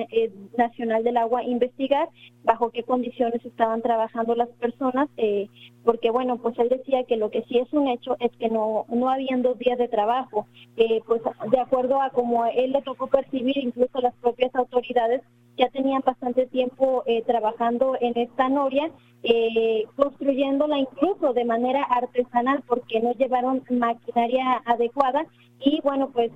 Nacional 0.57 1.05
del 1.05 1.19
Agua 1.19 1.45
investigar 1.45 2.09
bajo 2.45 2.71
qué 2.71 2.83
condiciones 2.83 3.45
estaban 3.45 3.83
trabajando 3.83 4.35
las 4.35 4.49
personas 4.49 4.70
personas, 4.71 5.09
eh, 5.17 5.49
porque 5.85 6.11
bueno, 6.11 6.37
pues 6.39 6.59
él 6.59 6.69
decía 6.69 7.05
que 7.05 7.17
lo 7.17 7.31
que 7.31 7.43
sí 7.43 7.59
es 7.59 7.73
un 7.73 7.89
hecho 7.89 8.17
es 8.21 8.31
que 8.39 8.49
no, 8.49 8.87
no 8.89 9.11
habían 9.11 9.43
dos 9.43 9.59
días 9.59 9.79
de 9.79 9.89
trabajo, 9.89 10.47
eh, 10.77 11.01
pues 11.07 11.23
de 11.51 11.59
acuerdo 11.59 12.01
a 12.01 12.11
como 12.11 12.45
él 12.47 12.73
le 12.73 12.83
tocó 12.83 13.07
percibir, 13.07 13.57
incluso 13.59 14.01
las 14.01 14.15
propias 14.17 14.55
autoridades 14.55 15.23
ya 15.57 15.69
tenían 15.69 16.03
bastante 16.05 16.47
tiempo 16.47 17.03
eh, 17.07 17.23
trabajando 17.23 17.97
en 18.01 18.17
esta 18.17 18.49
noria, 18.49 18.91
construyéndola 19.97 20.79
incluso 20.79 21.35
de 21.35 21.45
manera 21.45 21.83
artesanal 21.83 22.63
porque 22.67 23.01
no 23.01 23.13
llevaron 23.13 23.63
maquinaria 23.69 24.63
adecuada 24.65 25.27
y 25.61 25.81
bueno, 25.83 26.11
pues 26.11 26.31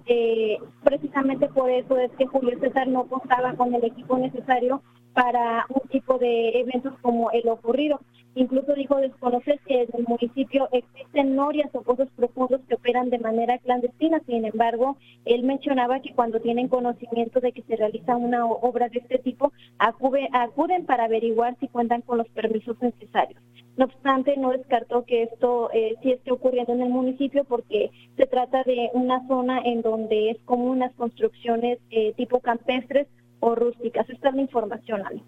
precisamente 0.82 1.48
por 1.48 1.70
eso 1.70 1.96
es 1.98 2.10
que 2.12 2.26
Julio 2.26 2.58
César 2.60 2.88
no 2.88 3.04
contaba 3.04 3.54
con 3.54 3.74
el 3.74 3.84
equipo 3.84 4.18
necesario 4.18 4.82
para 5.14 5.64
un 5.68 5.88
tipo 5.88 6.18
de 6.18 6.60
eventos 6.60 6.92
como 7.00 7.30
el 7.30 7.48
ocurrido. 7.48 8.00
Incluso 8.34 8.74
dijo 8.74 8.96
desconocer 8.96 9.60
que 9.64 9.82
en 9.82 9.88
el 9.96 10.04
municipio 10.08 10.68
existen 10.72 11.36
norias 11.36 11.70
o 11.72 11.82
pozos 11.82 12.08
profundos 12.16 12.60
que 12.68 12.74
operan 12.74 13.08
de 13.08 13.20
manera 13.20 13.58
clandestina. 13.58 14.20
Sin 14.26 14.44
embargo, 14.44 14.96
él 15.24 15.44
mencionaba 15.44 16.00
que 16.00 16.12
cuando 16.12 16.40
tienen 16.40 16.68
conocimiento 16.68 17.40
de 17.40 17.52
que 17.52 17.62
se 17.62 17.76
realiza 17.76 18.16
una 18.16 18.44
obra 18.44 18.88
de 18.88 18.98
este 18.98 19.18
tipo, 19.18 19.52
acuden 19.78 20.84
para 20.84 21.04
averiguar 21.04 21.56
si 21.60 21.68
cuentan 21.68 22.02
con 22.02 22.18
los 22.18 22.28
permisos 22.30 22.76
necesarios. 22.82 23.40
No 23.76 23.86
obstante, 23.86 24.36
no 24.36 24.50
descartó 24.50 25.04
que 25.04 25.24
esto 25.24 25.68
eh, 25.72 25.96
sí 26.02 26.12
esté 26.12 26.30
ocurriendo 26.30 26.72
en 26.72 26.82
el 26.82 26.90
municipio 26.90 27.44
porque 27.44 27.90
se 28.16 28.26
trata 28.26 28.62
de 28.62 28.90
una 28.94 29.13
zona 29.26 29.60
en 29.64 29.82
donde 29.82 30.30
es 30.30 30.38
común 30.44 30.80
las 30.80 30.92
construcciones 30.94 31.78
eh, 31.90 32.12
tipo 32.16 32.40
campestres 32.40 33.06
o 33.40 33.54
rústicas. 33.54 34.08
Esta 34.08 34.30
es 34.30 34.34
la 34.34 34.42
información, 34.42 35.02
Ale. 35.06 35.22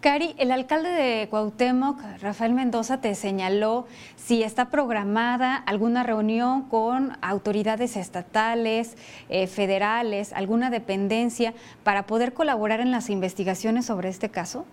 Cari, 0.00 0.34
el 0.38 0.52
alcalde 0.52 0.90
de 0.90 1.28
Cuauhtémoc, 1.28 1.98
Rafael 2.20 2.52
Mendoza, 2.52 3.00
te 3.00 3.14
señaló 3.14 3.86
si 4.14 4.42
está 4.42 4.70
programada 4.70 5.56
alguna 5.56 6.02
reunión 6.02 6.68
con 6.68 7.16
autoridades 7.22 7.96
estatales, 7.96 8.96
eh, 9.30 9.46
federales, 9.46 10.32
alguna 10.32 10.70
dependencia 10.70 11.54
para 11.82 12.06
poder 12.06 12.34
colaborar 12.34 12.80
en 12.80 12.90
las 12.90 13.08
investigaciones 13.08 13.86
sobre 13.86 14.10
este 14.10 14.28
caso. 14.28 14.66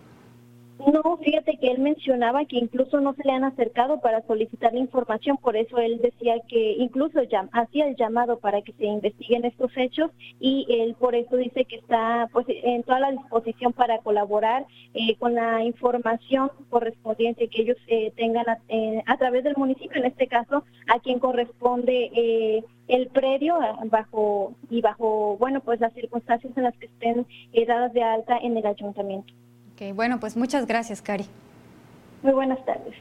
No, 0.79 1.17
fíjate 1.17 1.57
que 1.57 1.71
él 1.71 1.79
mencionaba 1.79 2.45
que 2.45 2.57
incluso 2.57 2.99
no 2.99 3.13
se 3.13 3.23
le 3.23 3.31
han 3.31 3.43
acercado 3.43 4.01
para 4.01 4.25
solicitar 4.25 4.75
información, 4.75 5.37
por 5.37 5.55
eso 5.55 5.77
él 5.77 5.99
decía 6.01 6.35
que 6.47 6.73
incluso 6.73 7.19
hacía 7.51 7.87
el 7.87 7.95
llamado 7.95 8.39
para 8.39 8.61
que 8.61 8.73
se 8.73 8.85
investiguen 8.85 9.45
estos 9.45 9.71
hechos 9.77 10.11
y 10.39 10.65
él 10.69 10.95
por 10.99 11.15
eso 11.15 11.37
dice 11.37 11.65
que 11.65 11.77
está 11.77 12.27
pues 12.33 12.47
en 12.49 12.83
toda 12.83 12.99
la 12.99 13.11
disposición 13.11 13.71
para 13.71 13.99
colaborar 13.99 14.65
eh, 14.93 15.15
con 15.15 15.35
la 15.35 15.63
información 15.63 16.51
correspondiente 16.69 17.47
que 17.47 17.61
ellos 17.61 17.77
eh, 17.87 18.11
tengan 18.17 18.45
eh, 18.67 19.03
a, 19.05 19.17
través 19.17 19.43
del 19.43 19.55
municipio, 19.55 20.01
en 20.01 20.07
este 20.07 20.27
caso 20.27 20.65
a 20.87 20.99
quien 20.99 21.19
corresponde 21.19 22.63
el 22.87 23.07
predio 23.07 23.57
bajo 23.85 24.53
y 24.69 24.81
bajo 24.81 25.37
bueno 25.37 25.61
pues 25.61 25.79
las 25.79 25.93
circunstancias 25.93 26.51
en 26.57 26.63
las 26.63 26.75
que 26.77 26.87
estén 26.87 27.25
dadas 27.67 27.93
de 27.93 28.03
alta 28.03 28.37
en 28.37 28.57
el 28.57 28.65
ayuntamiento. 28.65 29.33
Ok, 29.73 29.95
bueno, 29.95 30.19
pues 30.19 30.37
muchas 30.37 30.67
gracias, 30.67 31.01
Cari. 31.01 31.25
Muy 32.21 32.33
buenas 32.33 32.63
tardes. 32.65 32.95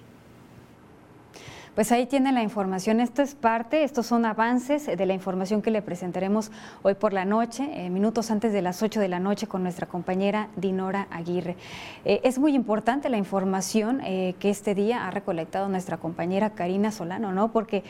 Pues 1.74 1.90
ahí 1.90 2.04
tiene 2.04 2.32
la 2.32 2.42
información. 2.42 3.00
Esto 3.00 3.22
es 3.22 3.34
parte, 3.34 3.82
estos 3.82 4.04
son 4.04 4.26
avances 4.26 4.84
de 4.84 5.06
la 5.06 5.14
información 5.14 5.62
que 5.62 5.70
le 5.70 5.80
presentaremos 5.80 6.52
hoy 6.82 6.92
por 6.92 7.14
la 7.14 7.24
noche, 7.24 7.66
eh, 7.72 7.88
minutos 7.88 8.30
antes 8.30 8.52
de 8.52 8.60
las 8.60 8.82
8 8.82 9.00
de 9.00 9.08
la 9.08 9.20
noche 9.20 9.46
con 9.46 9.62
nuestra 9.62 9.86
compañera 9.86 10.50
Dinora 10.56 11.06
Aguirre. 11.10 11.56
Eh, 12.04 12.20
es 12.24 12.38
muy 12.38 12.54
importante 12.54 13.08
la 13.08 13.16
información 13.16 14.02
eh, 14.04 14.34
que 14.38 14.50
este 14.50 14.74
día 14.74 15.06
ha 15.06 15.10
recolectado 15.10 15.66
nuestra 15.70 15.96
compañera 15.96 16.50
Karina 16.50 16.92
Solano, 16.92 17.32
¿no? 17.32 17.50
Porque 17.52 17.82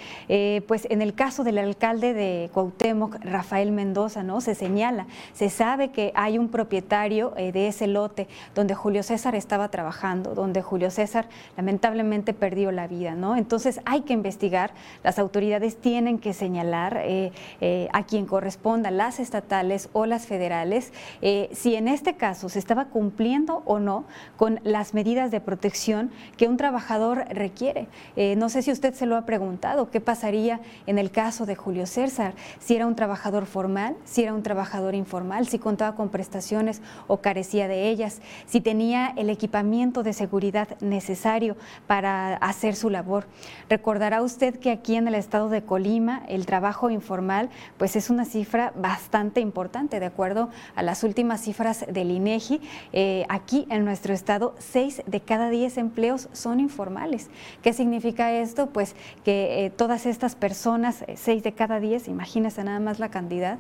pues 0.69 0.87
en 0.89 1.03
el 1.03 1.15
caso 1.15 1.43
del 1.43 1.59
alcalde 1.59 2.15
de 2.15 2.51
Cuauhtémoc, 2.53 3.17
Rafael 3.25 3.73
Mendoza, 3.73 4.23
¿no? 4.23 4.41
Se 4.41 4.55
señala, 4.55 5.07
se 5.33 5.51
sabe 5.51 5.91
que 5.91 6.13
hay 6.15 6.39
un 6.39 6.49
propietario 6.49 7.31
de 7.31 7.67
ese 7.67 7.87
lote 7.87 8.29
donde 8.55 8.75
Julio 8.75 9.03
César 9.03 9.35
estaba 9.35 9.69
trabajando, 9.69 10.35
donde 10.35 10.63
Julio 10.63 10.91
César 10.91 11.27
lamentablemente 11.57 12.33
perdió 12.33 12.71
la 12.71 12.87
vida, 12.87 13.15
¿no? 13.15 13.37
Entonces 13.37 13.72
hay 13.85 14.03
que 14.03 14.13
investigar, 14.13 14.73
las 15.03 15.19
autoridades 15.19 15.77
tienen 15.77 16.19
que 16.19 16.33
señalar 16.33 17.01
eh, 17.05 17.33
eh, 17.61 17.89
a 17.93 18.05
quien 18.05 18.27
corresponda, 18.27 18.91
las 18.91 19.21
estatales 19.21 19.89
o 19.93 20.07
las 20.07 20.27
federales, 20.27 20.93
eh, 21.21 21.49
si 21.53 21.75
en 21.75 21.89
este 21.89 22.15
caso 22.15 22.49
se 22.49 22.59
estaba 22.59 22.87
cumpliendo 22.87 23.63
o 23.65 23.79
no 23.79 24.05
con 24.37 24.61
las 24.65 24.95
medidas 24.95 25.31
de 25.31 25.41
protección 25.41 26.11
que 26.37 26.49
un 26.49 26.57
trabajador 26.57 27.25
requiere. 27.31 27.89
no 28.37 28.49
sé 28.49 28.63
si 28.63 28.71
usted 28.71 28.95
se 28.95 29.07
lo 29.07 29.17
ha 29.17 29.27
preguntado, 29.27 29.91
¿qué 29.91 30.01
pasaría 30.01 30.61
en 30.87 30.99
el 30.99 31.11
caso 31.11 31.47
de 31.47 31.57
Julio 31.57 31.87
César? 31.87 32.35
Si 32.59 32.75
era 32.75 32.87
un 32.87 32.95
trabajador 32.95 33.47
formal, 33.47 33.97
si 34.05 34.23
era 34.23 34.35
un 34.35 34.43
trabajador 34.43 34.95
informal, 34.95 35.47
si 35.47 35.59
contaba 35.59 35.95
con 35.95 36.09
prestaciones 36.09 36.83
o 37.07 37.19
carecía 37.19 37.69
de 37.69 37.89
ellas, 37.89 38.21
si 38.47 38.61
tenía 38.61 39.13
el 39.17 39.31
equipamiento 39.31 40.03
de 40.03 40.13
seguridad 40.13 40.69
necesario 40.81 41.57
para 41.87 42.37
hacer 42.37 42.75
su 42.75 42.91
labor. 42.91 43.27
Recordará 43.69 44.23
usted 44.23 44.59
que 44.59 44.71
aquí 44.71 44.97
en 44.97 45.09
el 45.09 45.15
estado 45.15 45.49
de 45.49 45.63
Colima 45.63 46.23
el 46.29 46.47
trabajo 46.47 46.91
informal 46.91 47.51
pues 47.79 47.97
es 47.97 48.11
una 48.11 48.25
cifra 48.25 48.73
bastante 48.77 49.41
importante, 49.41 50.01
de 50.01 50.07
acuerdo 50.07 50.51
a 50.75 50.83
las 50.83 51.05
últimas 51.05 51.41
cifras 51.41 51.85
del 51.89 52.11
INEGI. 52.11 52.61
Eh, 52.93 53.25
aquí 53.29 53.67
en 53.71 53.85
nuestro 53.85 54.15
estado, 54.15 54.55
seis 54.59 55.03
de 55.07 55.21
cada 55.21 55.51
diez 55.51 55.79
empleos 55.79 56.29
son 56.33 56.61
informales. 56.61 57.31
¿Qué 57.63 57.73
significa 57.73 58.33
esto? 58.33 58.69
Pues 58.69 58.95
que 59.25 59.67
eh, 59.67 59.71
todas 59.71 60.07
estas 60.07 60.35
personas, 60.35 61.03
eh, 61.03 61.15
seis 61.17 61.43
de 61.43 61.53
cada 61.53 61.81
diez, 61.81 62.09
imagínese 62.09 62.65
nada 62.65 62.81
más 62.81 62.99
la 62.99 63.11
cantidad, 63.11 63.59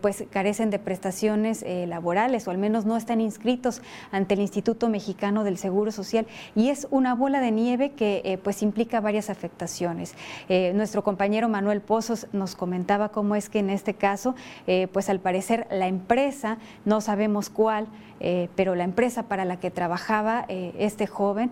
pues 0.00 0.24
carecen 0.30 0.70
de 0.70 0.78
prestaciones 0.78 1.64
laborales 1.86 2.46
o 2.46 2.50
al 2.50 2.58
menos 2.58 2.84
no 2.84 2.96
están 2.96 3.20
inscritos 3.20 3.82
ante 4.10 4.34
el 4.34 4.40
Instituto 4.40 4.88
Mexicano 4.88 5.44
del 5.44 5.58
Seguro 5.58 5.92
Social 5.92 6.26
y 6.54 6.68
es 6.68 6.86
una 6.90 7.14
bola 7.14 7.40
de 7.40 7.50
nieve 7.50 7.90
que 7.92 8.38
pues 8.42 8.62
implica 8.62 9.00
varias 9.00 9.30
afectaciones. 9.32 10.14
Eh, 10.48 10.72
nuestro 10.74 11.02
compañero 11.02 11.48
Manuel 11.48 11.80
Pozos 11.80 12.28
nos 12.32 12.54
comentaba 12.54 13.08
cómo 13.08 13.34
es 13.34 13.48
que 13.48 13.58
en 13.58 13.70
este 13.70 13.94
caso, 13.94 14.36
eh, 14.66 14.86
pues 14.92 15.08
al 15.08 15.18
parecer 15.18 15.66
la 15.70 15.88
empresa, 15.88 16.58
no 16.84 17.00
sabemos 17.00 17.50
cuál, 17.50 17.88
eh, 18.20 18.48
pero 18.54 18.76
la 18.76 18.84
empresa 18.84 19.24
para 19.24 19.44
la 19.44 19.58
que 19.58 19.72
trabajaba 19.72 20.46
este 20.48 21.08
joven, 21.08 21.50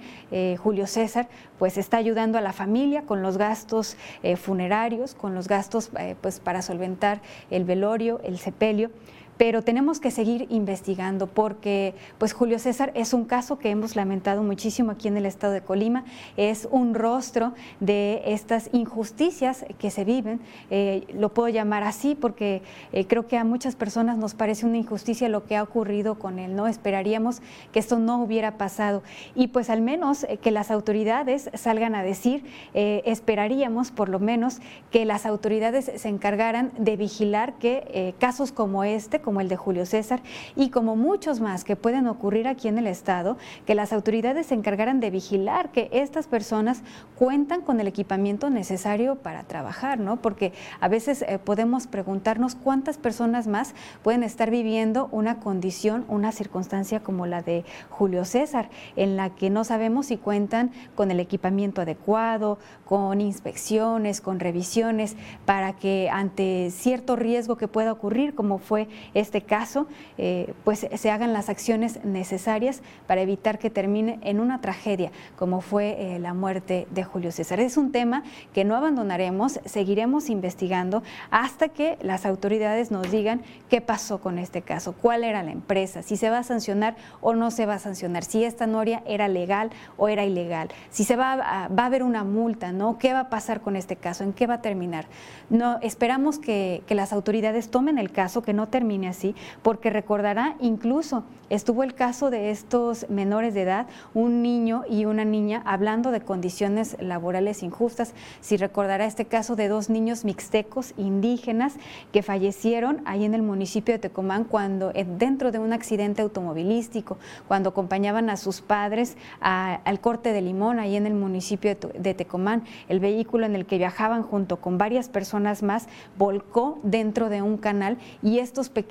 Julio 0.58 0.86
César, 0.86 1.28
pues 1.58 1.76
está 1.78 1.96
ayudando 1.96 2.38
a 2.38 2.40
la 2.40 2.52
familia 2.52 3.02
con 3.02 3.22
los 3.22 3.38
gastos 3.38 3.96
funerarios, 4.36 5.14
con 5.14 5.34
los 5.34 5.48
gastos 5.48 5.90
pues 6.20 6.38
para 6.38 6.62
solventar 6.62 7.22
el 7.50 7.64
velorio, 7.64 8.20
el 8.22 8.38
sepelio 8.38 8.90
pero 9.40 9.62
tenemos 9.62 10.00
que 10.00 10.10
seguir 10.10 10.46
investigando 10.50 11.26
porque 11.26 11.94
pues 12.18 12.34
Julio 12.34 12.58
César 12.58 12.92
es 12.94 13.14
un 13.14 13.24
caso 13.24 13.58
que 13.58 13.70
hemos 13.70 13.96
lamentado 13.96 14.42
muchísimo 14.42 14.90
aquí 14.90 15.08
en 15.08 15.16
el 15.16 15.24
estado 15.24 15.54
de 15.54 15.62
Colima, 15.62 16.04
es 16.36 16.68
un 16.70 16.92
rostro 16.92 17.54
de 17.80 18.20
estas 18.26 18.68
injusticias 18.74 19.64
que 19.78 19.90
se 19.90 20.04
viven, 20.04 20.42
eh, 20.68 21.06
lo 21.14 21.32
puedo 21.32 21.48
llamar 21.48 21.84
así 21.84 22.14
porque 22.14 22.60
eh, 22.92 23.06
creo 23.06 23.28
que 23.28 23.38
a 23.38 23.44
muchas 23.44 23.76
personas 23.76 24.18
nos 24.18 24.34
parece 24.34 24.66
una 24.66 24.76
injusticia 24.76 25.26
lo 25.30 25.46
que 25.46 25.56
ha 25.56 25.62
ocurrido 25.62 26.18
con 26.18 26.38
él, 26.38 26.54
¿no? 26.54 26.68
Esperaríamos 26.68 27.40
que 27.72 27.78
esto 27.78 27.98
no 27.98 28.22
hubiera 28.22 28.58
pasado 28.58 29.02
y 29.34 29.46
pues 29.46 29.70
al 29.70 29.80
menos 29.80 30.24
eh, 30.24 30.36
que 30.36 30.50
las 30.50 30.70
autoridades 30.70 31.48
salgan 31.54 31.94
a 31.94 32.02
decir, 32.02 32.44
esperaríamos 32.74 33.90
por 33.90 34.10
lo 34.10 34.18
menos 34.18 34.60
que 34.90 35.06
las 35.06 35.24
autoridades 35.24 35.90
se 35.96 36.08
encargaran 36.10 36.72
de 36.76 36.98
vigilar 36.98 37.54
que 37.54 38.14
casos 38.18 38.52
como 38.52 38.84
este, 38.84 39.22
el 39.38 39.48
de 39.48 39.56
Julio 39.56 39.86
César 39.86 40.22
y 40.56 40.70
como 40.70 40.96
muchos 40.96 41.40
más 41.40 41.62
que 41.62 41.76
pueden 41.76 42.08
ocurrir 42.08 42.48
aquí 42.48 42.68
en 42.68 42.78
el 42.78 42.86
Estado, 42.86 43.36
que 43.66 43.74
las 43.74 43.92
autoridades 43.92 44.46
se 44.46 44.54
encargaran 44.54 44.98
de 44.98 45.10
vigilar 45.10 45.70
que 45.70 45.90
estas 45.92 46.26
personas 46.26 46.82
cuentan 47.16 47.60
con 47.60 47.80
el 47.80 47.86
equipamiento 47.86 48.48
necesario 48.48 49.16
para 49.16 49.42
trabajar, 49.44 50.00
¿no? 50.00 50.16
Porque 50.16 50.52
a 50.80 50.88
veces 50.88 51.22
eh, 51.22 51.38
podemos 51.38 51.86
preguntarnos 51.86 52.54
cuántas 52.54 52.96
personas 52.96 53.46
más 53.46 53.74
pueden 54.02 54.22
estar 54.22 54.50
viviendo 54.50 55.08
una 55.12 55.38
condición, 55.38 56.04
una 56.08 56.32
circunstancia 56.32 57.00
como 57.00 57.26
la 57.26 57.42
de 57.42 57.64
Julio 57.90 58.24
César, 58.24 58.70
en 58.96 59.16
la 59.16 59.30
que 59.30 59.50
no 59.50 59.64
sabemos 59.64 60.06
si 60.06 60.16
cuentan 60.16 60.70
con 60.94 61.10
el 61.10 61.20
equipamiento 61.20 61.82
adecuado, 61.82 62.58
con 62.84 63.20
inspecciones, 63.20 64.20
con 64.20 64.40
revisiones, 64.40 65.16
para 65.44 65.74
que 65.74 66.08
ante 66.10 66.70
cierto 66.70 67.16
riesgo 67.16 67.56
que 67.56 67.68
pueda 67.68 67.92
ocurrir, 67.92 68.34
como 68.34 68.58
fue 68.58 68.88
este 69.20 69.42
caso, 69.42 69.86
eh, 70.18 70.52
pues 70.64 70.86
se 70.92 71.10
hagan 71.10 71.32
las 71.32 71.48
acciones 71.48 72.04
necesarias 72.04 72.82
para 73.06 73.20
evitar 73.20 73.58
que 73.58 73.70
termine 73.70 74.18
en 74.22 74.40
una 74.40 74.60
tragedia 74.60 75.12
como 75.36 75.60
fue 75.60 76.14
eh, 76.14 76.18
la 76.18 76.34
muerte 76.34 76.86
de 76.90 77.04
Julio 77.04 77.32
César. 77.32 77.60
Es 77.60 77.76
un 77.76 77.92
tema 77.92 78.22
que 78.52 78.64
no 78.64 78.76
abandonaremos, 78.76 79.60
seguiremos 79.64 80.30
investigando 80.30 81.02
hasta 81.30 81.68
que 81.68 81.98
las 82.02 82.26
autoridades 82.26 82.90
nos 82.90 83.10
digan 83.10 83.42
qué 83.68 83.80
pasó 83.80 84.20
con 84.20 84.38
este 84.38 84.62
caso, 84.62 84.92
cuál 84.92 85.24
era 85.24 85.42
la 85.42 85.52
empresa, 85.52 86.02
si 86.02 86.16
se 86.16 86.30
va 86.30 86.38
a 86.38 86.42
sancionar 86.42 86.96
o 87.20 87.34
no 87.34 87.50
se 87.50 87.66
va 87.66 87.74
a 87.74 87.78
sancionar, 87.78 88.24
si 88.24 88.44
esta 88.44 88.66
noria 88.66 89.02
era 89.06 89.28
legal 89.28 89.70
o 89.96 90.08
era 90.08 90.24
ilegal, 90.24 90.68
si 90.90 91.04
se 91.04 91.16
va 91.16 91.32
a, 91.32 91.68
va 91.68 91.82
a 91.84 91.86
haber 91.86 92.02
una 92.02 92.24
multa, 92.24 92.72
¿no? 92.72 92.98
¿Qué 92.98 93.12
va 93.12 93.20
a 93.20 93.30
pasar 93.30 93.60
con 93.60 93.76
este 93.76 93.96
caso? 93.96 94.24
¿En 94.24 94.32
qué 94.32 94.46
va 94.46 94.54
a 94.54 94.62
terminar? 94.62 95.06
No, 95.48 95.78
esperamos 95.82 96.38
que, 96.38 96.82
que 96.86 96.94
las 96.94 97.12
autoridades 97.12 97.70
tomen 97.70 97.98
el 97.98 98.10
caso, 98.10 98.42
que 98.42 98.52
no 98.52 98.68
termine 98.68 98.99
así, 99.08 99.34
porque 99.62 99.90
recordará 99.90 100.56
incluso 100.60 101.24
estuvo 101.50 101.82
el 101.82 101.94
caso 101.94 102.30
de 102.30 102.50
estos 102.50 103.10
menores 103.10 103.54
de 103.54 103.62
edad, 103.62 103.86
un 104.14 104.40
niño 104.40 104.84
y 104.88 105.04
una 105.04 105.24
niña, 105.24 105.62
hablando 105.66 106.12
de 106.12 106.20
condiciones 106.20 106.96
laborales 107.00 107.64
injustas. 107.64 108.14
Si 108.40 108.56
recordará 108.56 109.04
este 109.04 109.24
caso 109.24 109.56
de 109.56 109.68
dos 109.68 109.90
niños 109.90 110.24
mixtecos 110.24 110.94
indígenas 110.96 111.74
que 112.12 112.22
fallecieron 112.22 113.02
ahí 113.04 113.24
en 113.24 113.34
el 113.34 113.42
municipio 113.42 113.92
de 113.92 113.98
Tecomán 113.98 114.44
cuando 114.44 114.92
eh, 114.94 115.04
dentro 115.04 115.50
de 115.50 115.58
un 115.58 115.72
accidente 115.72 116.22
automovilístico, 116.22 117.18
cuando 117.48 117.70
acompañaban 117.70 118.30
a 118.30 118.36
sus 118.36 118.60
padres 118.60 119.16
al 119.40 120.00
corte 120.00 120.32
de 120.32 120.42
limón 120.42 120.78
ahí 120.78 120.96
en 120.96 121.06
el 121.06 121.14
municipio 121.14 121.76
de 121.98 122.14
Tecomán, 122.14 122.62
el 122.88 123.00
vehículo 123.00 123.44
en 123.44 123.56
el 123.56 123.66
que 123.66 123.78
viajaban 123.78 124.22
junto 124.22 124.58
con 124.58 124.78
varias 124.78 125.08
personas 125.08 125.64
más 125.64 125.88
volcó 126.16 126.78
dentro 126.84 127.28
de 127.28 127.42
un 127.42 127.56
canal 127.56 127.98
y 128.22 128.38
estos 128.38 128.68
pequeños 128.68 128.89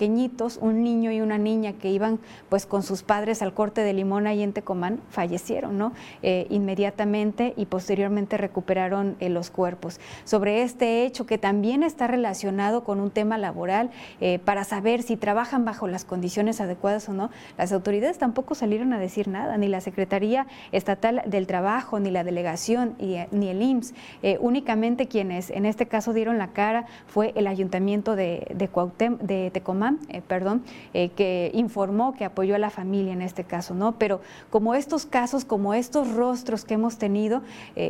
un 0.61 0.83
niño 0.83 1.11
y 1.11 1.21
una 1.21 1.37
niña 1.37 1.73
que 1.73 1.89
iban 1.89 2.19
pues 2.47 2.65
con 2.65 2.83
sus 2.83 3.03
padres 3.03 3.41
al 3.41 3.53
corte 3.53 3.81
de 3.81 3.93
limón 3.93 4.27
ahí 4.27 4.41
en 4.41 4.53
Tecomán, 4.53 5.01
fallecieron, 5.09 5.77
¿no? 5.77 5.91
Eh, 6.21 6.47
inmediatamente 6.49 7.53
y 7.57 7.65
posteriormente 7.65 8.37
recuperaron 8.37 9.15
eh, 9.19 9.29
los 9.29 9.49
cuerpos. 9.49 9.99
Sobre 10.23 10.61
este 10.61 11.05
hecho 11.05 11.25
que 11.25 11.37
también 11.37 11.83
está 11.83 12.07
relacionado 12.07 12.83
con 12.83 12.99
un 12.99 13.11
tema 13.11 13.37
laboral, 13.37 13.89
eh, 14.21 14.39
para 14.39 14.63
saber 14.63 15.03
si 15.03 15.17
trabajan 15.17 15.65
bajo 15.65 15.87
las 15.87 16.05
condiciones 16.05 16.61
adecuadas 16.61 17.09
o 17.09 17.13
no, 17.13 17.29
las 17.57 17.71
autoridades 17.71 18.17
tampoco 18.17 18.55
salieron 18.55 18.93
a 18.93 18.99
decir 18.99 19.27
nada, 19.27 19.57
ni 19.57 19.67
la 19.67 19.81
Secretaría 19.81 20.47
Estatal 20.71 21.23
del 21.25 21.47
Trabajo, 21.47 21.99
ni 21.99 22.11
la 22.11 22.23
delegación, 22.23 22.95
ni 22.99 23.49
el 23.49 23.61
IMSS. 23.61 23.93
únicamente 24.39 25.07
quienes 25.07 25.49
en 25.49 25.65
este 25.65 25.87
caso 25.87 26.13
dieron 26.13 26.37
la 26.37 26.49
cara 26.49 26.85
fue 27.07 27.33
el 27.35 27.47
Ayuntamiento 27.47 28.15
de, 28.15 28.47
de, 28.55 28.69
de 29.21 29.51
Tecomán 29.51 29.88
Tecomán, 29.97 30.23
perdón, 30.27 30.63
que 30.93 31.51
informó 31.53 32.13
que 32.13 32.25
apoyó 32.25 32.55
a 32.55 32.59
la 32.59 32.69
familia 32.69 33.13
en 33.13 33.21
este 33.21 33.43
caso, 33.43 33.73
¿no? 33.73 33.93
Pero 33.97 34.21
como 34.49 34.75
estos 34.75 35.05
casos, 35.05 35.45
como 35.45 35.73
estos 35.73 36.13
rostros 36.13 36.65
que 36.65 36.75
hemos 36.75 36.97
tenido, 36.97 37.41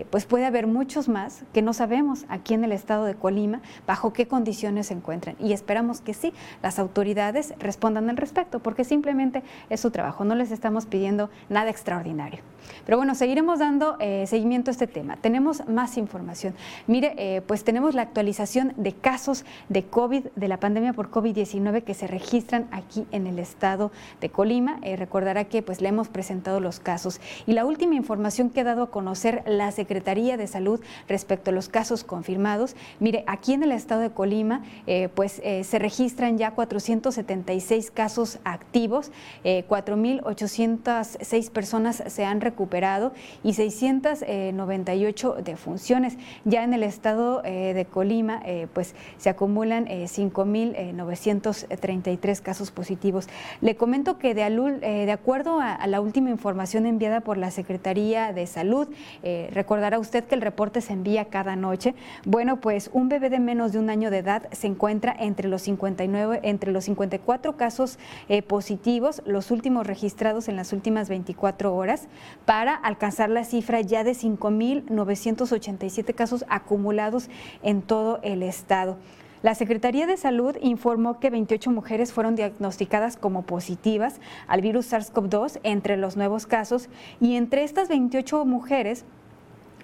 pues 0.10 0.26
puede 0.26 0.46
haber 0.46 0.68
muchos 0.68 1.10
más 1.10 1.44
que 1.54 1.62
no 1.62 1.74
sabemos 1.74 2.26
aquí 2.30 2.54
en 2.54 2.64
el 2.64 2.72
estado 2.72 3.06
de 3.06 3.16
Colima 3.16 3.62
bajo 3.88 4.14
qué 4.14 4.28
condiciones 4.28 4.88
se 4.88 4.94
encuentran. 4.94 5.36
Y 5.40 5.54
esperamos 5.54 6.02
que 6.02 6.14
sí, 6.14 6.34
las 6.62 6.80
autoridades 6.80 7.54
respondan 7.60 8.10
al 8.10 8.18
respecto, 8.18 8.60
porque 8.60 8.84
simplemente 8.84 9.44
es 9.70 9.80
su 9.80 9.92
trabajo, 9.92 10.24
no 10.24 10.36
les 10.36 10.52
estamos 10.52 10.86
pidiendo 10.86 11.30
nada 11.50 11.70
extraordinario. 11.70 12.42
Pero 12.86 12.98
bueno, 12.98 13.16
seguiremos 13.16 13.60
dando 13.60 13.98
eh, 14.00 14.26
seguimiento 14.28 14.70
a 14.70 14.74
este 14.74 14.88
tema. 14.88 15.18
Tenemos 15.18 15.68
más 15.68 15.98
información. 15.98 16.54
Mire, 16.88 17.14
eh, 17.18 17.42
pues 17.42 17.64
tenemos 17.64 17.96
la 17.96 18.04
actualización 18.04 18.74
de 18.78 18.94
casos 18.94 19.46
de 19.70 19.84
COVID, 19.84 20.26
de 20.36 20.48
la 20.48 20.60
pandemia 20.60 20.94
por 20.94 21.12
COVID-19 21.12 21.84
que 21.84 21.94
se 21.94 22.08
registran 22.08 22.68
aquí 22.72 23.06
en 23.12 23.28
el 23.28 23.40
estado 23.40 23.92
de 24.22 24.30
Colima. 24.30 24.80
Eh, 24.84 24.96
recordará 24.96 25.46
que 25.46 25.62
pues 25.62 25.82
le 25.82 25.90
hemos 25.90 26.08
presentado 26.08 26.60
los 26.60 26.80
casos. 26.80 27.20
Y 27.46 27.54
la 27.54 27.66
última 27.66 27.96
información 27.96 28.50
que 28.50 28.62
ha 28.62 28.64
dado 28.64 28.84
a 28.84 28.92
conocer 28.92 29.44
la 29.46 29.72
Secretaría 29.72 30.38
de 30.38 30.48
Salud 30.48 30.80
respecto 31.08 31.52
a 31.52 31.54
los 31.54 31.70
casos 31.70 32.04
confirmados, 32.04 32.76
mire, 33.00 33.24
aquí 33.28 33.54
en 33.54 33.64
el 33.64 33.72
estado 33.72 34.02
de 34.02 34.12
Colima, 34.12 34.64
pues 35.16 35.42
se 35.44 35.80
registran 35.80 36.38
ya 36.38 36.52
476 36.52 37.92
casos 37.92 38.40
activos, 38.44 39.12
4.806 39.44 41.52
personas 41.52 42.04
se 42.08 42.26
han 42.26 42.42
recuperado 42.42 42.59
y 43.44 43.54
698 43.54 45.38
defunciones. 45.44 46.18
Ya 46.46 46.64
en 46.64 46.74
el 46.74 46.84
estado 46.84 47.44
eh, 47.46 47.74
de 47.74 47.84
Colima, 47.86 48.42
eh, 48.46 48.68
pues 48.74 48.96
se 49.18 49.30
acumulan 49.30 49.86
5.933 49.86 52.40
eh, 52.40 52.44
casos 52.44 52.72
positivos. 52.72 53.28
Le 53.62 53.76
comento 53.76 54.18
que 54.18 54.34
de, 54.34 54.50
de 54.50 55.12
acuerdo 55.12 55.60
a, 55.62 55.86
la 55.88 56.02
última 56.02 56.30
información 56.30 56.86
enviada 56.86 57.22
por 57.22 57.38
la 57.38 57.52
Secretaría 57.52 58.34
de 58.34 58.46
Salud, 58.48 58.90
recordará 59.52 60.00
usted 60.00 60.26
que 60.26 60.36
el 60.36 60.42
reporte 60.42 60.82
se 60.82 60.92
envía 60.94 61.26
cada 61.26 61.56
noche. 61.56 61.94
Bueno, 62.26 62.60
pues 62.60 62.90
un 62.94 63.10
bebé 63.10 63.30
de 63.30 63.40
menos 63.40 63.72
de 63.72 63.80
un 63.80 63.90
año 63.90 64.12
de 64.12 64.20
edad 64.20 64.50
se 64.52 64.68
encuentra 64.68 65.16
entre 65.18 65.48
los 65.48 65.62
59, 65.64 66.42
entre 66.44 66.72
los 66.72 66.84
54 66.86 67.56
casos 67.56 67.98
positivos, 68.48 69.24
los 69.26 69.50
últimos 69.52 69.88
registrados 69.88 70.48
en 70.48 70.56
las 70.56 70.74
últimas 70.74 71.10
24 71.10 71.76
horas 71.76 72.08
para 72.50 72.74
alcanzar 72.74 73.30
la 73.30 73.44
cifra 73.44 73.80
ya 73.82 74.04
de 74.04 74.14
5.987 74.14 76.16
casos 76.16 76.46
acumulados 76.50 77.30
en 77.62 77.84
todo 77.84 78.20
el 78.24 78.42
estado. 78.42 78.98
La 79.44 79.54
Secretaría 79.54 80.08
de 80.08 80.18
Salud 80.18 80.56
informó 80.60 81.20
que 81.20 81.30
28 81.30 81.70
mujeres 81.70 82.12
fueron 82.12 82.36
diagnosticadas 82.36 83.18
como 83.18 83.44
positivas 83.44 84.20
al 84.48 84.62
virus 84.62 84.92
SARS-CoV-2 84.92 85.60
entre 85.62 85.96
los 85.96 86.18
nuevos 86.18 86.48
casos 86.48 86.90
y 87.22 87.36
entre 87.36 87.64
estas 87.64 87.88
28 87.88 88.44
mujeres 88.46 89.06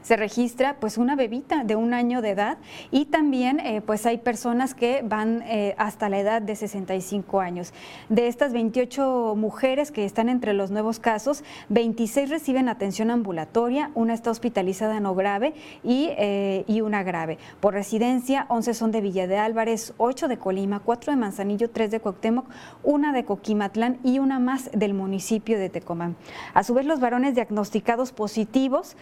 se 0.06 0.16
registra 0.16 0.76
pues 0.80 1.00
una 1.00 1.16
bebita 1.16 1.64
de 1.64 1.76
un 1.76 1.92
año 1.92 2.22
de 2.22 2.30
edad 2.30 2.60
y 2.92 3.06
también 3.06 3.60
eh, 3.60 3.82
pues 3.82 4.06
hay 4.06 4.20
personas 4.20 4.76
que 4.76 5.02
van 5.04 5.42
eh, 5.48 5.74
hasta 5.80 6.10
la 6.10 6.20
edad 6.20 6.44
de 6.44 6.56
65 6.56 7.42
años. 7.42 7.74
De 8.08 8.28
estas 8.28 8.54
28 8.54 9.34
mujeres 9.36 9.92
que 9.92 10.06
están 10.06 10.30
entre 10.30 10.54
los 10.54 10.70
nuevos 10.70 11.00
casos, 11.00 11.44
26 11.70 12.30
reciben 12.30 12.70
atención 12.70 13.10
ambulatoria, 13.10 13.90
una 13.96 14.14
está 14.14 14.30
hospitalizada 14.30 15.00
no 15.00 15.16
grave 15.16 15.56
y, 15.84 16.10
eh, 16.20 16.66
y 16.68 16.82
una 16.82 17.02
grave. 17.02 17.40
Por 17.60 17.74
residencia, 17.74 18.46
11 18.50 18.76
son 18.76 18.92
de 18.92 19.02
Villa 19.02 19.26
de 19.26 19.40
Álvarez, 19.40 19.96
8 19.98 20.28
de 20.28 20.38
Colima, 20.38 20.82
4 20.82 21.14
de 21.14 21.18
Manzanillo, 21.18 21.72
3 21.72 21.90
de 21.90 22.00
Cuauhtémoc, 22.00 22.46
una 22.84 23.12
de 23.12 23.26
Coquimatlán 23.26 23.98
y 24.04 24.20
una 24.20 24.38
más 24.38 24.70
del 24.72 24.94
municipio 24.94 25.58
de 25.58 25.70
Tecomán. 25.72 26.16
A 26.54 26.64
su 26.64 26.76
vez, 26.76 26.86
los 26.86 27.00
varones 27.00 27.34
diagnosticados 27.34 28.12
positivos 28.12 28.96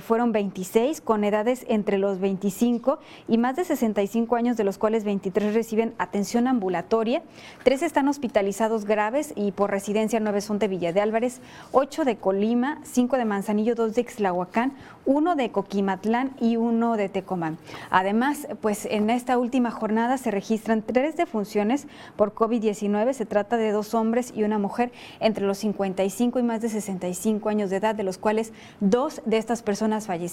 fueron 0.00 0.32
26 0.40 1.02
con 1.02 1.22
edades 1.22 1.66
entre 1.68 1.98
los 1.98 2.18
25 2.18 2.98
y 3.28 3.36
más 3.36 3.56
de 3.56 3.64
65 3.66 4.36
años, 4.36 4.56
de 4.56 4.64
los 4.64 4.78
cuales 4.78 5.04
23 5.04 5.52
reciben 5.52 5.92
atención 5.98 6.46
ambulatoria, 6.46 7.22
tres 7.62 7.82
están 7.82 8.08
hospitalizados 8.08 8.86
graves 8.86 9.34
y 9.36 9.52
por 9.52 9.70
residencia 9.70 10.18
nueve 10.18 10.40
son 10.40 10.58
de 10.58 10.68
Villa 10.68 10.94
de 10.94 11.02
Álvarez, 11.02 11.42
ocho 11.72 12.06
de 12.06 12.16
Colima, 12.16 12.80
cinco 12.84 13.18
de 13.18 13.26
Manzanillo, 13.26 13.74
dos 13.74 13.94
de 13.94 14.00
Ixlahuacán, 14.00 14.72
uno 15.04 15.36
de 15.36 15.50
Coquimatlán 15.50 16.34
y 16.40 16.56
uno 16.56 16.96
de 16.96 17.10
Tecomán. 17.10 17.58
Además, 17.90 18.48
pues 18.62 18.86
en 18.86 19.10
esta 19.10 19.36
última 19.36 19.70
jornada 19.70 20.16
se 20.16 20.30
registran 20.30 20.80
tres 20.80 21.18
defunciones 21.18 21.86
por 22.16 22.34
COVID-19. 22.34 23.12
Se 23.12 23.26
trata 23.26 23.58
de 23.58 23.72
dos 23.72 23.92
hombres 23.92 24.32
y 24.34 24.44
una 24.44 24.58
mujer 24.58 24.90
entre 25.20 25.44
los 25.44 25.58
55 25.58 26.38
y 26.38 26.42
más 26.42 26.62
de 26.62 26.70
65 26.70 27.50
años 27.50 27.68
de 27.68 27.76
edad, 27.76 27.94
de 27.94 28.04
los 28.04 28.16
cuales 28.16 28.54
dos 28.80 29.20
de 29.26 29.36
estas 29.36 29.60
personas 29.62 30.06
fallecieron 30.06 30.29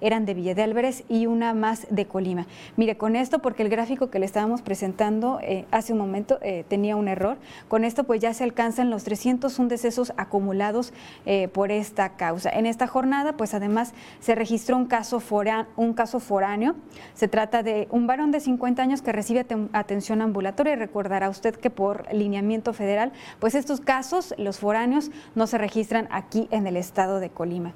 eran 0.00 0.24
de 0.24 0.34
Villa 0.34 0.54
de 0.54 0.62
Álvarez 0.62 1.04
y 1.08 1.26
una 1.26 1.54
más 1.54 1.86
de 1.90 2.06
Colima. 2.06 2.46
Mire, 2.76 2.96
con 2.96 3.14
esto, 3.16 3.38
porque 3.38 3.62
el 3.62 3.68
gráfico 3.68 4.10
que 4.10 4.18
le 4.18 4.26
estábamos 4.26 4.62
presentando 4.62 5.38
eh, 5.42 5.64
hace 5.70 5.92
un 5.92 5.98
momento 5.98 6.38
eh, 6.42 6.64
tenía 6.68 6.96
un 6.96 7.08
error, 7.08 7.38
con 7.68 7.84
esto 7.84 8.04
pues 8.04 8.20
ya 8.20 8.34
se 8.34 8.44
alcanzan 8.44 8.90
los 8.90 9.04
301 9.04 9.68
decesos 9.68 10.12
acumulados 10.16 10.92
eh, 11.24 11.48
por 11.48 11.70
esta 11.70 12.16
causa. 12.16 12.50
En 12.50 12.66
esta 12.66 12.86
jornada, 12.86 13.36
pues 13.36 13.54
además 13.54 13.94
se 14.20 14.34
registró 14.34 14.76
un 14.76 14.86
caso, 14.86 15.22
un 15.76 15.94
caso 15.94 16.20
foráneo. 16.20 16.74
Se 17.14 17.28
trata 17.28 17.62
de 17.62 17.86
un 17.90 18.06
varón 18.06 18.32
de 18.32 18.40
50 18.40 18.82
años 18.82 19.02
que 19.02 19.12
recibe 19.12 19.46
atención 19.72 20.20
ambulatoria 20.20 20.72
y 20.72 20.76
recordará 20.76 21.28
usted 21.30 21.54
que 21.54 21.70
por 21.70 22.12
lineamiento 22.12 22.72
federal, 22.72 23.12
pues 23.38 23.54
estos 23.54 23.80
casos, 23.80 24.34
los 24.36 24.58
foráneos, 24.58 25.10
no 25.34 25.46
se 25.46 25.58
registran 25.58 26.08
aquí 26.10 26.48
en 26.50 26.66
el 26.66 26.76
estado 26.76 27.20
de 27.20 27.30
Colima. 27.30 27.72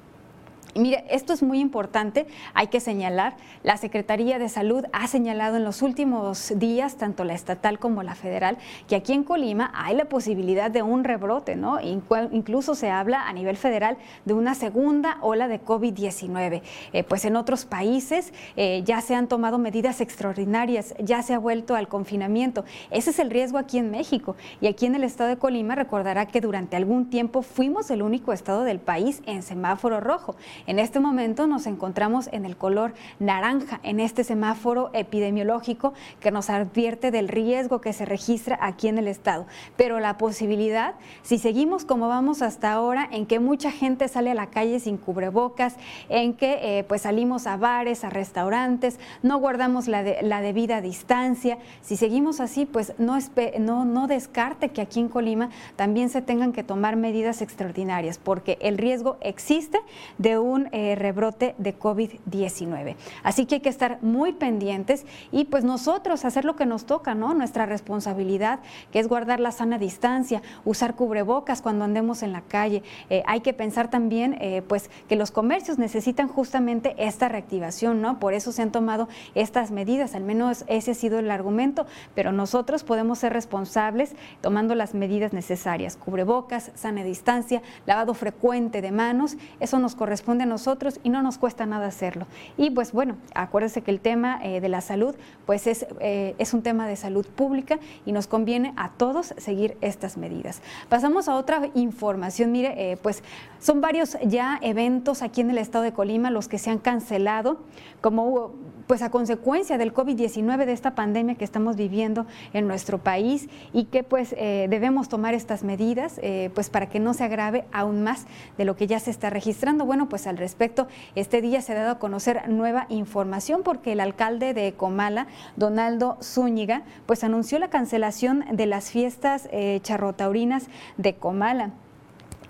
Y 0.73 0.79
mire, 0.79 1.05
esto 1.09 1.33
es 1.33 1.43
muy 1.43 1.59
importante, 1.59 2.25
hay 2.53 2.67
que 2.67 2.79
señalar, 2.79 3.35
la 3.61 3.77
Secretaría 3.77 4.39
de 4.39 4.49
Salud 4.49 4.85
ha 4.91 5.07
señalado 5.07 5.57
en 5.57 5.63
los 5.63 5.81
últimos 5.81 6.51
días, 6.55 6.97
tanto 6.97 7.23
la 7.23 7.33
estatal 7.33 7.77
como 7.77 8.01
la 8.01 8.15
federal, 8.15 8.57
que 8.87 8.95
aquí 8.95 9.13
en 9.13 9.23
Colima 9.23 9.71
hay 9.75 9.95
la 9.95 10.05
posibilidad 10.05 10.71
de 10.71 10.81
un 10.81 11.03
rebrote, 11.03 11.55
¿no? 11.55 11.79
Incluso 11.79 12.73
se 12.73 12.89
habla 12.89 13.27
a 13.27 13.33
nivel 13.33 13.57
federal 13.57 13.97
de 14.25 14.33
una 14.33 14.55
segunda 14.55 15.17
ola 15.21 15.47
de 15.47 15.61
COVID-19. 15.61 16.61
Eh, 16.91 17.03
pues 17.03 17.25
en 17.25 17.35
otros 17.35 17.65
países 17.65 18.33
eh, 18.55 18.81
ya 18.83 19.01
se 19.01 19.15
han 19.15 19.27
tomado 19.27 19.57
medidas 19.57 20.01
extraordinarias, 20.01 20.95
ya 20.99 21.21
se 21.21 21.33
ha 21.33 21.39
vuelto 21.39 21.75
al 21.75 21.87
confinamiento. 21.87 22.65
Ese 22.89 23.11
es 23.11 23.19
el 23.19 23.29
riesgo 23.29 23.57
aquí 23.57 23.77
en 23.77 23.91
México. 23.91 24.35
Y 24.59 24.67
aquí 24.67 24.85
en 24.85 24.95
el 24.95 25.03
estado 25.03 25.29
de 25.29 25.37
Colima 25.37 25.75
recordará 25.75 26.25
que 26.25 26.41
durante 26.41 26.75
algún 26.75 27.09
tiempo 27.09 27.41
fuimos 27.41 27.91
el 27.91 28.01
único 28.01 28.33
estado 28.33 28.63
del 28.63 28.79
país 28.79 29.21
en 29.25 29.43
semáforo 29.43 29.99
rojo. 29.99 30.35
En 30.65 30.79
este 30.79 30.99
momento 30.99 31.47
nos 31.47 31.67
encontramos 31.67 32.29
en 32.31 32.45
el 32.45 32.55
color 32.55 32.93
naranja, 33.19 33.79
en 33.83 33.99
este 33.99 34.23
semáforo 34.23 34.91
epidemiológico 34.93 35.93
que 36.21 36.31
nos 36.31 36.49
advierte 36.49 37.11
del 37.11 37.27
riesgo 37.27 37.81
que 37.81 37.91
se 37.91 38.05
registra 38.05 38.57
aquí 38.61 38.87
en 38.87 38.97
el 38.97 39.07
estado. 39.07 39.45
Pero 39.75 39.99
la 39.99 40.17
posibilidad, 40.17 40.95
si 41.21 41.37
seguimos 41.37 41.83
como 41.83 42.07
vamos 42.07 42.41
hasta 42.41 42.71
ahora, 42.71 43.09
en 43.11 43.25
que 43.25 43.39
mucha 43.39 43.71
gente 43.71 44.07
sale 44.07 44.31
a 44.31 44.35
la 44.35 44.47
calle 44.47 44.79
sin 44.79 44.97
cubrebocas, 44.97 45.75
en 46.09 46.33
que 46.33 46.79
eh, 46.79 46.83
pues 46.85 47.01
salimos 47.01 47.47
a 47.47 47.57
bares, 47.57 48.03
a 48.03 48.09
restaurantes, 48.09 48.99
no 49.21 49.39
guardamos 49.39 49.87
la, 49.87 50.03
la 50.21 50.41
debida 50.41 50.81
distancia, 50.81 51.57
si 51.81 51.97
seguimos 51.97 52.39
así, 52.39 52.65
pues 52.65 52.93
no 52.99 54.07
descarte 54.07 54.69
que 54.69 54.81
aquí 54.81 54.99
en 54.99 55.09
Colima 55.09 55.49
también 55.75 56.09
se 56.09 56.21
tengan 56.21 56.53
que 56.53 56.63
tomar 56.63 56.95
medidas 56.95 57.41
extraordinarias, 57.41 58.17
porque 58.17 58.57
el 58.61 58.77
riesgo 58.77 59.17
existe 59.21 59.79
de 60.17 60.37
un 60.37 60.52
un 60.53 60.69
eh, 60.71 60.95
rebrote 60.95 61.55
de 61.57 61.77
COVID-19. 61.77 62.95
Así 63.23 63.45
que 63.45 63.55
hay 63.55 63.61
que 63.61 63.69
estar 63.69 64.01
muy 64.01 64.33
pendientes 64.33 65.05
y 65.31 65.45
pues 65.45 65.63
nosotros 65.63 66.25
hacer 66.25 66.45
lo 66.45 66.55
que 66.55 66.65
nos 66.65 66.85
toca, 66.85 67.15
¿no? 67.15 67.33
Nuestra 67.33 67.65
responsabilidad, 67.65 68.59
que 68.91 68.99
es 68.99 69.07
guardar 69.07 69.39
la 69.39 69.51
sana 69.51 69.79
distancia, 69.79 70.41
usar 70.63 70.95
cubrebocas 70.95 71.61
cuando 71.61 71.85
andemos 71.85 72.21
en 72.23 72.31
la 72.31 72.41
calle. 72.41 72.83
Eh, 73.09 73.23
hay 73.25 73.41
que 73.41 73.53
pensar 73.53 73.89
también 73.89 74.37
eh, 74.39 74.61
pues 74.67 74.89
que 75.09 75.15
los 75.15 75.31
comercios 75.31 75.77
necesitan 75.79 76.27
justamente 76.27 76.95
esta 76.97 77.27
reactivación, 77.29 78.01
¿no? 78.01 78.19
Por 78.19 78.33
eso 78.33 78.51
se 78.51 78.61
han 78.61 78.71
tomado 78.71 79.09
estas 79.33 79.71
medidas, 79.71 80.13
al 80.15 80.23
menos 80.23 80.65
ese 80.67 80.91
ha 80.91 80.95
sido 80.95 81.19
el 81.19 81.31
argumento, 81.31 81.87
pero 82.13 82.31
nosotros 82.31 82.83
podemos 82.83 83.19
ser 83.19 83.33
responsables 83.33 84.15
tomando 84.41 84.75
las 84.75 84.93
medidas 84.93 85.33
necesarias, 85.33 85.97
cubrebocas, 85.97 86.71
sana 86.75 87.03
distancia, 87.03 87.61
lavado 87.85 88.13
frecuente 88.13 88.81
de 88.81 88.91
manos, 88.91 89.35
eso 89.59 89.79
nos 89.79 89.95
corresponde 89.95 90.42
nosotros 90.45 90.99
y 91.03 91.09
no 91.09 91.21
nos 91.21 91.37
cuesta 91.37 91.65
nada 91.65 91.87
hacerlo. 91.87 92.27
Y 92.57 92.71
pues 92.71 92.91
bueno, 92.91 93.17
acuérdense 93.35 93.81
que 93.81 93.91
el 93.91 93.99
tema 93.99 94.39
eh, 94.43 94.61
de 94.61 94.69
la 94.69 94.81
salud 94.81 95.15
pues 95.45 95.67
es, 95.67 95.85
eh, 95.99 96.35
es 96.37 96.53
un 96.53 96.61
tema 96.61 96.87
de 96.87 96.95
salud 96.95 97.25
pública 97.25 97.79
y 98.05 98.11
nos 98.11 98.27
conviene 98.27 98.73
a 98.75 98.91
todos 98.91 99.33
seguir 99.37 99.77
estas 99.81 100.17
medidas. 100.17 100.61
Pasamos 100.89 101.27
a 101.27 101.35
otra 101.35 101.69
información, 101.73 102.51
mire, 102.51 102.91
eh, 102.91 102.97
pues 102.97 103.23
son 103.59 103.81
varios 103.81 104.17
ya 104.25 104.59
eventos 104.61 105.21
aquí 105.21 105.41
en 105.41 105.49
el 105.49 105.57
estado 105.57 105.83
de 105.83 105.93
Colima 105.93 106.31
los 106.31 106.47
que 106.47 106.57
se 106.57 106.69
han 106.69 106.79
cancelado, 106.79 107.59
como 108.01 108.53
pues 108.93 109.01
a 109.01 109.09
consecuencia 109.09 109.79
del 109.79 109.91
COVID-19, 109.91 110.67
de 110.67 110.71
esta 110.71 110.93
pandemia 110.93 111.33
que 111.33 111.43
estamos 111.43 111.75
viviendo 111.75 112.27
en 112.53 112.67
nuestro 112.67 112.99
país 112.99 113.49
y 113.73 113.85
que 113.85 114.03
pues 114.03 114.35
eh, 114.37 114.67
debemos 114.69 115.09
tomar 115.09 115.33
estas 115.33 115.63
medidas 115.63 116.19
eh, 116.21 116.51
pues 116.53 116.69
para 116.69 116.89
que 116.89 116.99
no 116.99 117.15
se 117.15 117.23
agrave 117.23 117.65
aún 117.71 118.03
más 118.03 118.27
de 118.55 118.65
lo 118.65 118.75
que 118.75 118.85
ya 118.85 118.99
se 118.99 119.09
está 119.09 119.31
registrando. 119.31 119.87
Bueno, 119.87 120.09
pues 120.09 120.27
al 120.27 120.37
respecto, 120.37 120.87
este 121.15 121.41
día 121.41 121.63
se 121.63 121.71
ha 121.71 121.75
dado 121.75 121.93
a 121.93 121.97
conocer 121.97 122.47
nueva 122.49 122.85
información 122.89 123.63
porque 123.63 123.93
el 123.93 123.99
alcalde 123.99 124.53
de 124.53 124.73
Comala, 124.73 125.25
Donaldo 125.55 126.19
Zúñiga, 126.21 126.83
pues 127.07 127.23
anunció 127.23 127.57
la 127.57 127.71
cancelación 127.71 128.45
de 128.51 128.67
las 128.67 128.91
fiestas 128.91 129.49
eh, 129.51 129.79
charrotaurinas 129.81 130.67
de 130.97 131.15
Comala. 131.15 131.71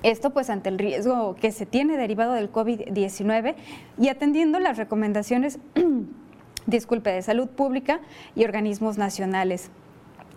Esto 0.03 0.31
pues 0.31 0.49
ante 0.49 0.67
el 0.67 0.77
riesgo 0.77 1.35
que 1.35 1.53
se 1.53 1.65
tiene 1.65 1.95
derivado 1.95 2.33
del 2.33 2.51
COVID-19 2.51 3.55
y 3.97 4.09
atendiendo 4.09 4.59
las 4.59 4.77
recomendaciones, 4.77 5.59
disculpe, 6.65 7.11
de 7.11 7.21
salud 7.21 7.47
pública 7.47 7.99
y 8.35 8.43
organismos 8.43 8.97
nacionales 8.97 9.69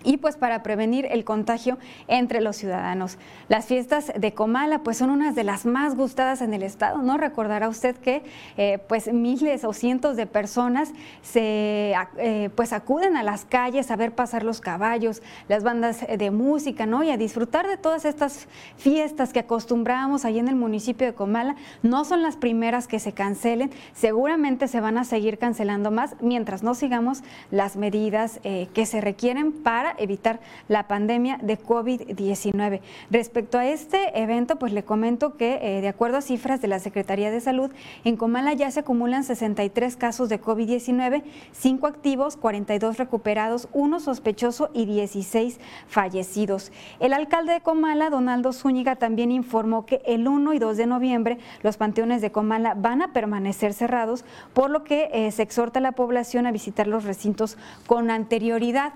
y 0.07 0.17
pues 0.17 0.37
para 0.37 0.63
prevenir 0.63 1.07
el 1.11 1.25
contagio 1.25 1.79
entre 2.09 2.41
los 2.41 2.57
ciudadanos. 2.57 3.19
Las 3.49 3.67
fiestas 3.67 4.13
de 4.17 4.33
Comala 4.33 4.79
pues 4.79 4.97
son 4.97 5.11
unas 5.11 5.35
de 5.35 5.45
las 5.45 5.67
más 5.67 5.97
gustadas 5.97 6.41
en 6.41 6.55
el 6.55 6.63
estado, 6.63 7.03
¿no? 7.03 7.19
Recordará 7.19 7.69
usted 7.69 7.97
que 7.97 8.23
eh, 8.57 8.79
pues 8.89 9.13
miles 9.13 9.65
o 9.65 9.73
cientos 9.73 10.17
de 10.17 10.27
personas 10.27 10.93
se 11.23 11.95
eh, 12.19 12.51
pues 12.55 12.73
acuden 12.73 13.17
a 13.17 13.25
las 13.25 13.45
calles 13.45 13.91
a 13.91 13.97
ver 13.97 14.15
pasar 14.15 14.45
los 14.45 14.61
caballos, 14.61 15.23
las 15.49 15.65
bandas 15.65 16.07
de 16.07 16.31
música, 16.31 16.87
¿no? 16.87 17.03
Y 17.03 17.11
a 17.11 17.17
disfrutar 17.17 17.67
de 17.67 17.77
todas 17.77 18.05
estas 18.05 18.47
fiestas 18.77 19.33
que 19.33 19.41
acostumbramos 19.41 20.25
ahí 20.25 20.39
en 20.39 20.47
el 20.47 20.55
municipio 20.55 21.07
de 21.07 21.15
Comala. 21.15 21.57
No 21.83 22.05
son 22.05 22.23
las 22.23 22.37
primeras 22.37 22.87
que 22.87 23.01
se 23.01 23.13
cancelen, 23.13 23.73
seguramente 23.93 24.69
se 24.69 24.81
van 24.81 24.99
a 24.99 25.05
seguir 25.05 25.39
cancelando 25.39 25.91
más 25.91 26.15
mientras 26.21 26.63
no 26.63 26.75
sigamos 26.75 27.23
las 27.51 27.77
medidas 27.77 28.39
eh, 28.45 28.69
que 28.73 28.87
se 28.87 29.01
requieren 29.01 29.51
para 29.53 29.96
evitar 29.99 30.41
la 30.69 30.89
pandemia 30.89 31.39
de 31.43 31.59
COVID-19. 31.59 32.81
Respecto 33.11 33.59
a 33.59 33.67
este 33.67 34.21
evento, 34.21 34.57
pues 34.57 34.73
le 34.73 34.85
comento 34.85 35.37
que 35.37 35.59
eh, 35.63 35.81
de 35.81 35.89
acuerdo 35.89 36.19
a 36.19 36.23
cifras 36.23 36.61
de 36.61 36.69
la 36.69 36.79
Secretaría 36.79 37.31
de 37.31 37.41
Salud, 37.41 37.71
en 38.05 38.17
Comala 38.17 38.53
ya 38.53 38.71
se 38.71 38.81
acumulan 38.81 39.25
63 39.25 39.97
casos 39.97 40.29
de 40.29 40.41
COVID-19, 40.41 41.23
5 41.53 41.87
activos, 41.87 42.37
42 42.37 42.99
recuperados, 42.99 43.69
1 43.73 44.01
sospechoso 44.01 44.71
y 44.73 44.87
16 44.87 45.59
fallecidos. 45.89 46.73
El 47.01 47.13
alcalde 47.13 47.53
de 47.53 47.61
Comala, 47.61 48.11
Donaldo 48.11 48.53
Zúñiga, 48.53 48.97
también 48.97 49.31
informó 49.31 49.87
que 49.87 50.03
el 50.07 50.29
1 50.29 50.55
y 50.55 50.59
2 50.59 50.77
de 50.77 50.87
noviembre 50.87 51.39
los 51.63 51.77
panteones 51.77 52.21
de 52.21 52.33
Comala 52.33 52.75
van 52.75 53.03
a 53.03 53.13
permanecer 53.13 53.73
cerrados, 53.73 54.25
por 54.53 54.71
lo 54.71 54.85
que 54.85 55.11
eh, 55.13 55.31
se 55.33 55.43
exhorta 55.43 55.79
a 55.79 55.83
la 55.83 55.93
población 55.93 56.47
a 56.47 56.53
visitar 56.53 56.87
los 56.87 57.05
recintos 57.05 57.57
con 57.87 58.11
anterioridad. 58.11 58.93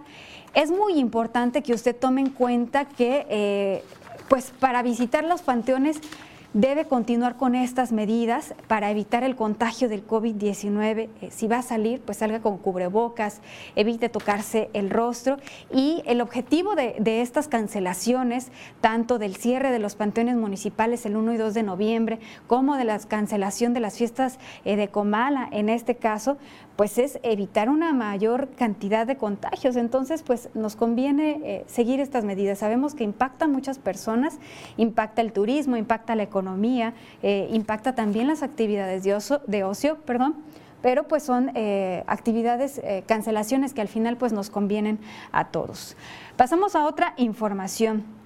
Es 0.54 0.70
muy 0.70 0.94
importante 0.94 1.62
que 1.62 1.72
usted 1.72 1.94
tome 1.94 2.20
en 2.22 2.30
cuenta 2.30 2.84
que, 2.84 3.26
eh, 3.28 3.84
pues, 4.28 4.52
para 4.58 4.82
visitar 4.82 5.24
los 5.24 5.42
panteones 5.42 6.00
debe 6.52 6.86
continuar 6.86 7.36
con 7.36 7.54
estas 7.54 7.92
medidas 7.92 8.54
para 8.66 8.90
evitar 8.90 9.22
el 9.22 9.36
contagio 9.36 9.88
del 9.88 10.04
COVID-19. 10.04 11.08
Eh, 11.20 11.30
si 11.30 11.46
va 11.46 11.58
a 11.58 11.62
salir, 11.62 12.00
pues 12.00 12.18
salga 12.18 12.40
con 12.40 12.58
cubrebocas, 12.58 13.40
evite 13.76 14.08
tocarse 14.08 14.68
el 14.72 14.90
rostro. 14.90 15.36
Y 15.72 16.02
el 16.06 16.20
objetivo 16.20 16.74
de, 16.74 17.20
estas 17.20 17.48
cancelaciones, 17.48 18.50
tanto 18.80 19.18
del 19.18 19.36
cierre 19.36 19.70
de 19.70 19.78
los 19.78 19.94
panteones 19.94 20.36
municipales 20.36 21.06
el 21.06 21.16
1 21.16 21.34
y 21.34 21.36
2 21.36 21.54
de 21.54 21.62
noviembre, 21.62 22.18
como 22.46 22.76
de 22.76 22.84
la 22.84 22.98
cancelación 22.98 23.72
de 23.72 23.80
las 23.80 23.96
fiestas 23.96 24.38
eh, 24.64 24.76
de 24.76 24.88
Comala, 24.88 25.48
en 25.52 25.68
este 25.68 25.96
caso, 25.96 26.36
pues 26.80 26.96
es 26.96 27.20
evitar 27.22 27.68
una 27.68 27.92
mayor 27.92 28.48
cantidad 28.56 29.06
de 29.06 29.18
contagios. 29.18 29.76
Entonces, 29.76 30.22
pues 30.22 30.48
nos 30.54 30.76
conviene 30.76 31.38
eh, 31.44 31.64
seguir 31.66 32.00
estas 32.00 32.24
medidas. 32.24 32.60
Sabemos 32.60 32.94
que 32.94 33.04
impacta 33.04 33.44
a 33.44 33.48
muchas 33.48 33.78
personas, 33.78 34.38
impacta 34.78 35.20
el 35.20 35.34
turismo, 35.34 35.76
impacta 35.76 36.14
la 36.14 36.22
economía 36.22 36.94
eh, 37.22 37.48
impacta 37.52 37.94
también 37.94 38.28
las 38.28 38.42
actividades 38.42 39.04
de 39.04 39.14
ocio, 39.14 39.42
de 39.46 39.62
ocio 39.62 39.96
perdón, 40.06 40.36
pero 40.80 41.06
pues 41.06 41.22
son 41.22 41.52
eh, 41.54 42.02
actividades, 42.06 42.78
eh, 42.78 43.04
cancelaciones 43.06 43.74
que 43.74 43.82
al 43.82 43.88
final 43.88 44.16
pues 44.16 44.32
nos 44.32 44.48
convienen 44.48 44.98
a 45.32 45.48
todos. 45.48 45.98
Pasamos 46.38 46.74
a 46.76 46.86
otra 46.86 47.12
información. 47.18 48.19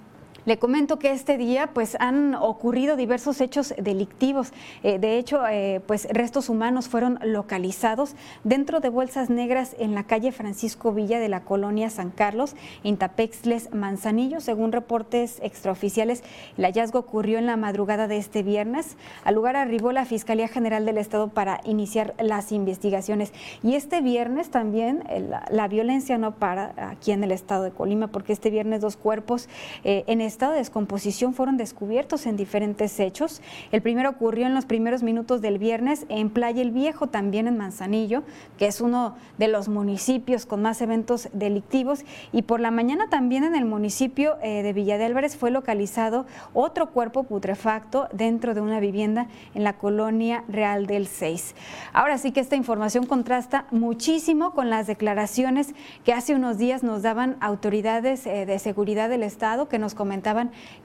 Le 0.45 0.59
comento 0.59 0.99
que 0.99 1.11
este 1.11 1.39
día 1.39 1.71
pues 1.73 1.97
han 1.99 2.35
ocurrido 2.35 2.95
diversos 2.95 3.41
hechos 3.41 3.73
delictivos. 3.79 4.53
Eh, 4.83 4.99
de 4.99 5.17
hecho, 5.17 5.41
eh, 5.47 5.81
pues 5.87 6.07
restos 6.11 6.49
humanos 6.49 6.87
fueron 6.87 7.17
localizados 7.23 8.15
dentro 8.43 8.79
de 8.79 8.89
bolsas 8.89 9.31
negras 9.31 9.75
en 9.79 9.95
la 9.95 10.03
calle 10.03 10.31
Francisco 10.31 10.93
Villa 10.93 11.19
de 11.19 11.29
la 11.29 11.41
colonia 11.41 11.89
San 11.89 12.11
Carlos, 12.11 12.55
en 12.83 12.97
Tapexles, 12.97 13.73
Manzanillo. 13.73 14.39
Según 14.39 14.71
reportes 14.71 15.39
extraoficiales, 15.41 16.23
el 16.59 16.65
hallazgo 16.65 16.99
ocurrió 16.99 17.39
en 17.39 17.47
la 17.47 17.57
madrugada 17.57 18.07
de 18.07 18.17
este 18.17 18.43
viernes. 18.43 18.97
Al 19.23 19.33
lugar 19.33 19.55
arribó 19.55 19.93
la 19.93 20.05
Fiscalía 20.05 20.47
General 20.47 20.85
del 20.85 20.99
Estado 20.99 21.29
para 21.29 21.59
iniciar 21.65 22.13
las 22.19 22.51
investigaciones. 22.51 23.33
Y 23.63 23.73
este 23.73 24.01
viernes 24.01 24.51
también 24.51 25.05
eh, 25.09 25.27
la, 25.49 25.67
violencia 25.67 26.19
no 26.19 26.35
para 26.35 26.75
aquí 26.91 27.11
en 27.11 27.23
el 27.23 27.31
estado 27.31 27.63
de 27.63 27.71
Colima, 27.71 28.09
porque 28.09 28.31
este 28.31 28.51
viernes 28.51 28.81
dos 28.81 28.95
cuerpos 28.95 29.49
en 29.83 30.21
este 30.21 30.34
estado 30.35 30.51
de 30.51 30.57
descomposición 30.57 31.33
fueron 31.33 31.55
descubiertos 31.55 32.25
en 32.25 32.35
diferentes 32.35 32.99
hechos. 32.99 33.41
El 33.71 33.81
primero 33.81 34.09
ocurrió 34.09 34.45
en 34.45 34.53
los 34.53 34.65
primeros 34.65 35.01
minutos 35.01 35.41
del 35.41 35.59
viernes 35.59 36.05
en 36.09 36.29
Playa 36.29 36.61
El 36.61 36.71
Viejo, 36.71 37.07
también 37.07 37.47
en 37.47 37.57
Manzanillo, 37.57 38.23
que 38.57 38.67
es 38.67 38.81
uno 38.81 39.15
de 39.37 39.47
los 39.47 39.69
municipios 39.69 40.45
con 40.45 40.61
más 40.61 40.81
eventos 40.81 41.29
delictivos. 41.31 42.03
Y 42.33 42.41
por 42.41 42.59
la 42.59 42.69
mañana 42.69 43.07
también 43.09 43.45
en 43.45 43.55
el 43.55 43.63
municipio 43.63 44.35
eh, 44.41 44.61
de 44.61 44.73
Villa 44.73 44.97
de 44.97 45.05
Álvarez 45.05 45.37
fue 45.37 45.51
localizado 45.51 46.25
otro 46.53 46.91
cuerpo 46.91 47.23
putrefacto 47.23 48.09
dentro 48.11 48.53
de 48.53 48.59
una 48.59 48.81
vivienda 48.81 49.27
en 49.53 49.63
la 49.63 49.77
colonia 49.77 50.43
Real 50.49 50.85
del 50.85 51.07
6. 51.07 51.55
Ahora 51.93 52.17
sí 52.17 52.33
que 52.33 52.41
esta 52.41 52.57
información 52.57 53.05
contrasta 53.05 53.67
muchísimo 53.71 54.51
con 54.51 54.69
las 54.69 54.85
declaraciones 54.85 55.73
que 56.03 56.11
hace 56.11 56.35
unos 56.35 56.57
días 56.57 56.83
nos 56.83 57.03
daban 57.03 57.37
autoridades 57.39 58.27
eh, 58.27 58.45
de 58.45 58.59
seguridad 58.59 59.07
del 59.07 59.23
Estado 59.23 59.69
que 59.69 59.79
nos 59.79 59.95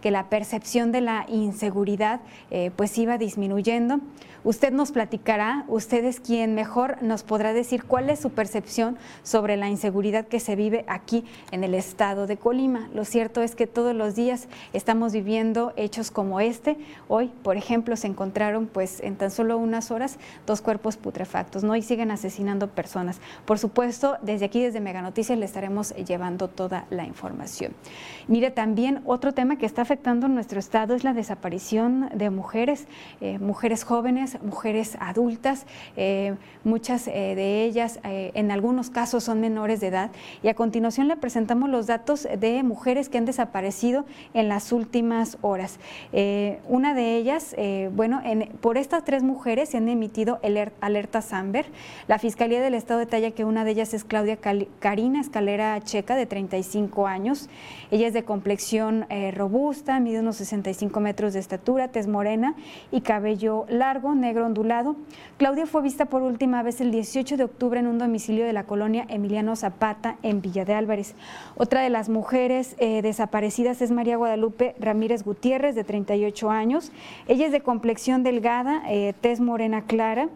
que 0.01 0.11
la 0.11 0.29
percepción 0.29 0.93
de 0.93 1.01
la 1.01 1.27
inseguridad 1.29 2.21
eh, 2.51 2.71
pues 2.77 2.97
iba 2.99 3.19
disminuyendo. 3.19 4.01
Usted 4.43 4.73
nos 4.73 4.91
platicará, 4.91 5.65
usted 5.69 6.03
es 6.05 6.19
quien 6.19 6.55
mejor 6.55 7.03
nos 7.03 7.23
podrá 7.23 7.53
decir 7.53 7.85
cuál 7.85 8.09
es 8.09 8.21
su 8.21 8.31
percepción 8.31 8.97
sobre 9.23 9.59
la 9.59 9.69
inseguridad 9.69 10.27
que 10.27 10.41
se 10.41 10.57
vive 10.57 10.85
aquí 10.89 11.25
en 11.51 11.63
el 11.63 11.75
estado 11.75 12.27
de 12.27 12.39
Colima. 12.39 12.89
Lo 12.95 13.05
cierto 13.05 13.43
es 13.43 13.55
que 13.55 13.67
todos 13.67 13.95
los 13.95 14.15
días 14.15 14.49
estamos 14.73 15.13
viviendo 15.13 15.75
hechos 15.77 16.11
como 16.11 16.41
este. 16.41 16.79
Hoy, 17.09 17.31
por 17.43 17.59
ejemplo, 17.59 17.97
se 17.97 18.07
encontraron 18.07 18.67
pues 18.67 19.01
en 19.01 19.17
tan 19.17 19.31
solo 19.31 19.59
unas 19.59 19.91
horas 19.91 20.19
dos 20.47 20.63
cuerpos 20.63 20.97
putrefactos, 20.97 21.63
¿no? 21.63 21.77
Y 21.77 21.83
siguen 21.83 22.11
asesinando 22.11 22.69
personas. 22.69 23.21
Por 23.45 23.59
supuesto, 23.59 24.17
desde 24.23 24.47
aquí, 24.47 24.63
desde 24.63 24.81
Mega 24.81 25.03
Noticias, 25.03 25.39
le 25.39 25.45
estaremos 25.45 25.95
llevando 25.97 26.49
toda 26.49 26.87
la 26.89 27.05
información. 27.05 27.75
Mire, 28.27 28.51
también 28.51 29.03
otro 29.05 29.35
tema 29.35 29.57
que 29.57 29.67
está 29.67 29.83
afectando 29.83 30.29
nuestro 30.29 30.59
estado 30.59 30.95
es 30.95 31.05
la 31.05 31.13
desaparición 31.13 32.09
de 32.15 32.31
mujeres, 32.31 32.87
eh, 33.21 33.39
mujeres 33.39 33.85
jóvenes 33.85 34.30
mujeres 34.43 34.97
adultas, 35.01 35.67
eh, 35.97 36.35
muchas 36.65 37.09
eh, 37.09 37.35
de 37.35 37.65
ellas 37.65 38.01
eh, 38.05 38.31
en 38.35 38.51
algunos 38.51 38.91
casos 38.91 39.25
son 39.25 39.41
menores 39.41 39.81
de 39.81 39.89
edad. 39.89 40.11
Y 40.43 40.49
a 40.49 40.55
continuación 40.55 41.09
le 41.09 41.17
presentamos 41.17 41.71
los 41.71 41.87
datos 41.87 42.29
de 42.39 42.63
mujeres 42.63 43.09
que 43.09 43.19
han 43.19 43.25
desaparecido 43.25 44.05
en 44.35 44.49
las 44.49 44.73
últimas 44.73 45.39
horas. 45.43 45.79
una 46.69 46.95
de 46.95 47.17
ellas, 47.17 47.55
bueno, 47.93 48.23
por 48.61 48.77
estas 48.77 49.05
tres 49.05 49.23
mujeres 49.23 49.71
se 49.71 49.77
han 49.77 49.89
emitido 49.89 50.39
el 50.43 50.71
alertas 50.81 51.33
Amber. 51.33 51.67
La 52.09 52.19
Fiscalía 52.19 52.61
del 52.61 52.75
Estado 52.75 53.01
detalla 53.01 53.31
que 53.31 53.45
una 53.45 53.65
de 53.65 53.73
ellas 53.73 53.95
es 53.95 54.05
Claudia 54.05 54.39
Karina 54.81 55.21
Escalera 55.21 55.81
Checa, 55.81 56.17
de 56.17 56.27
35 56.27 57.07
años. 57.07 57.49
Ella 57.91 58.09
es 58.09 58.15
de 58.15 58.25
complexión 58.25 59.07
robusta, 59.33 59.99
mide 60.01 60.21
unos 60.21 60.37
65 60.37 61.01
metros 61.01 61.33
de 61.33 61.41
estatura, 61.41 61.89
tez 61.89 62.07
morena 62.07 62.55
y 62.91 63.01
cabello 63.01 63.67
largo, 63.69 64.15
negro 64.21 64.47
ondulado. 64.47 64.97
Claudia 65.39 65.67
fue 65.67 65.83
vista 65.83 66.05
por 66.05 66.23
última 66.23 66.63
vez 66.63 66.81
el 66.81 66.91
18 66.91 67.37
de 67.37 67.45
octubre 67.45 67.81
en 67.81 67.87
un 67.87 67.99
domicilio 67.99 68.45
de 68.45 68.53
la 68.53 68.65
colonia 68.65 69.07
Emiliano 69.09 69.57
Zapata 69.57 70.17
en 70.23 70.41
Villa 70.43 70.65
de 70.65 70.75
Álvarez. 70.75 71.15
Otra 71.57 71.83
de 71.83 71.91
las 71.91 72.09
mujeres 72.09 72.77
eh, 72.79 73.03
desaparecidas 73.03 73.83
es 73.83 73.91
María 73.91 74.17
Guadalupe 74.17 74.75
Ramírez 74.79 75.25
Gutiérrez, 75.25 75.75
de 75.75 75.85
38 75.85 76.51
años. 76.51 76.93
Ella 77.27 77.47
es 77.47 77.53
de 77.53 77.61
complexión 77.61 78.23
delgada, 78.23 78.83
eh, 78.89 79.15
tez 79.21 79.41
morena 79.41 79.83
clara. 79.83 80.29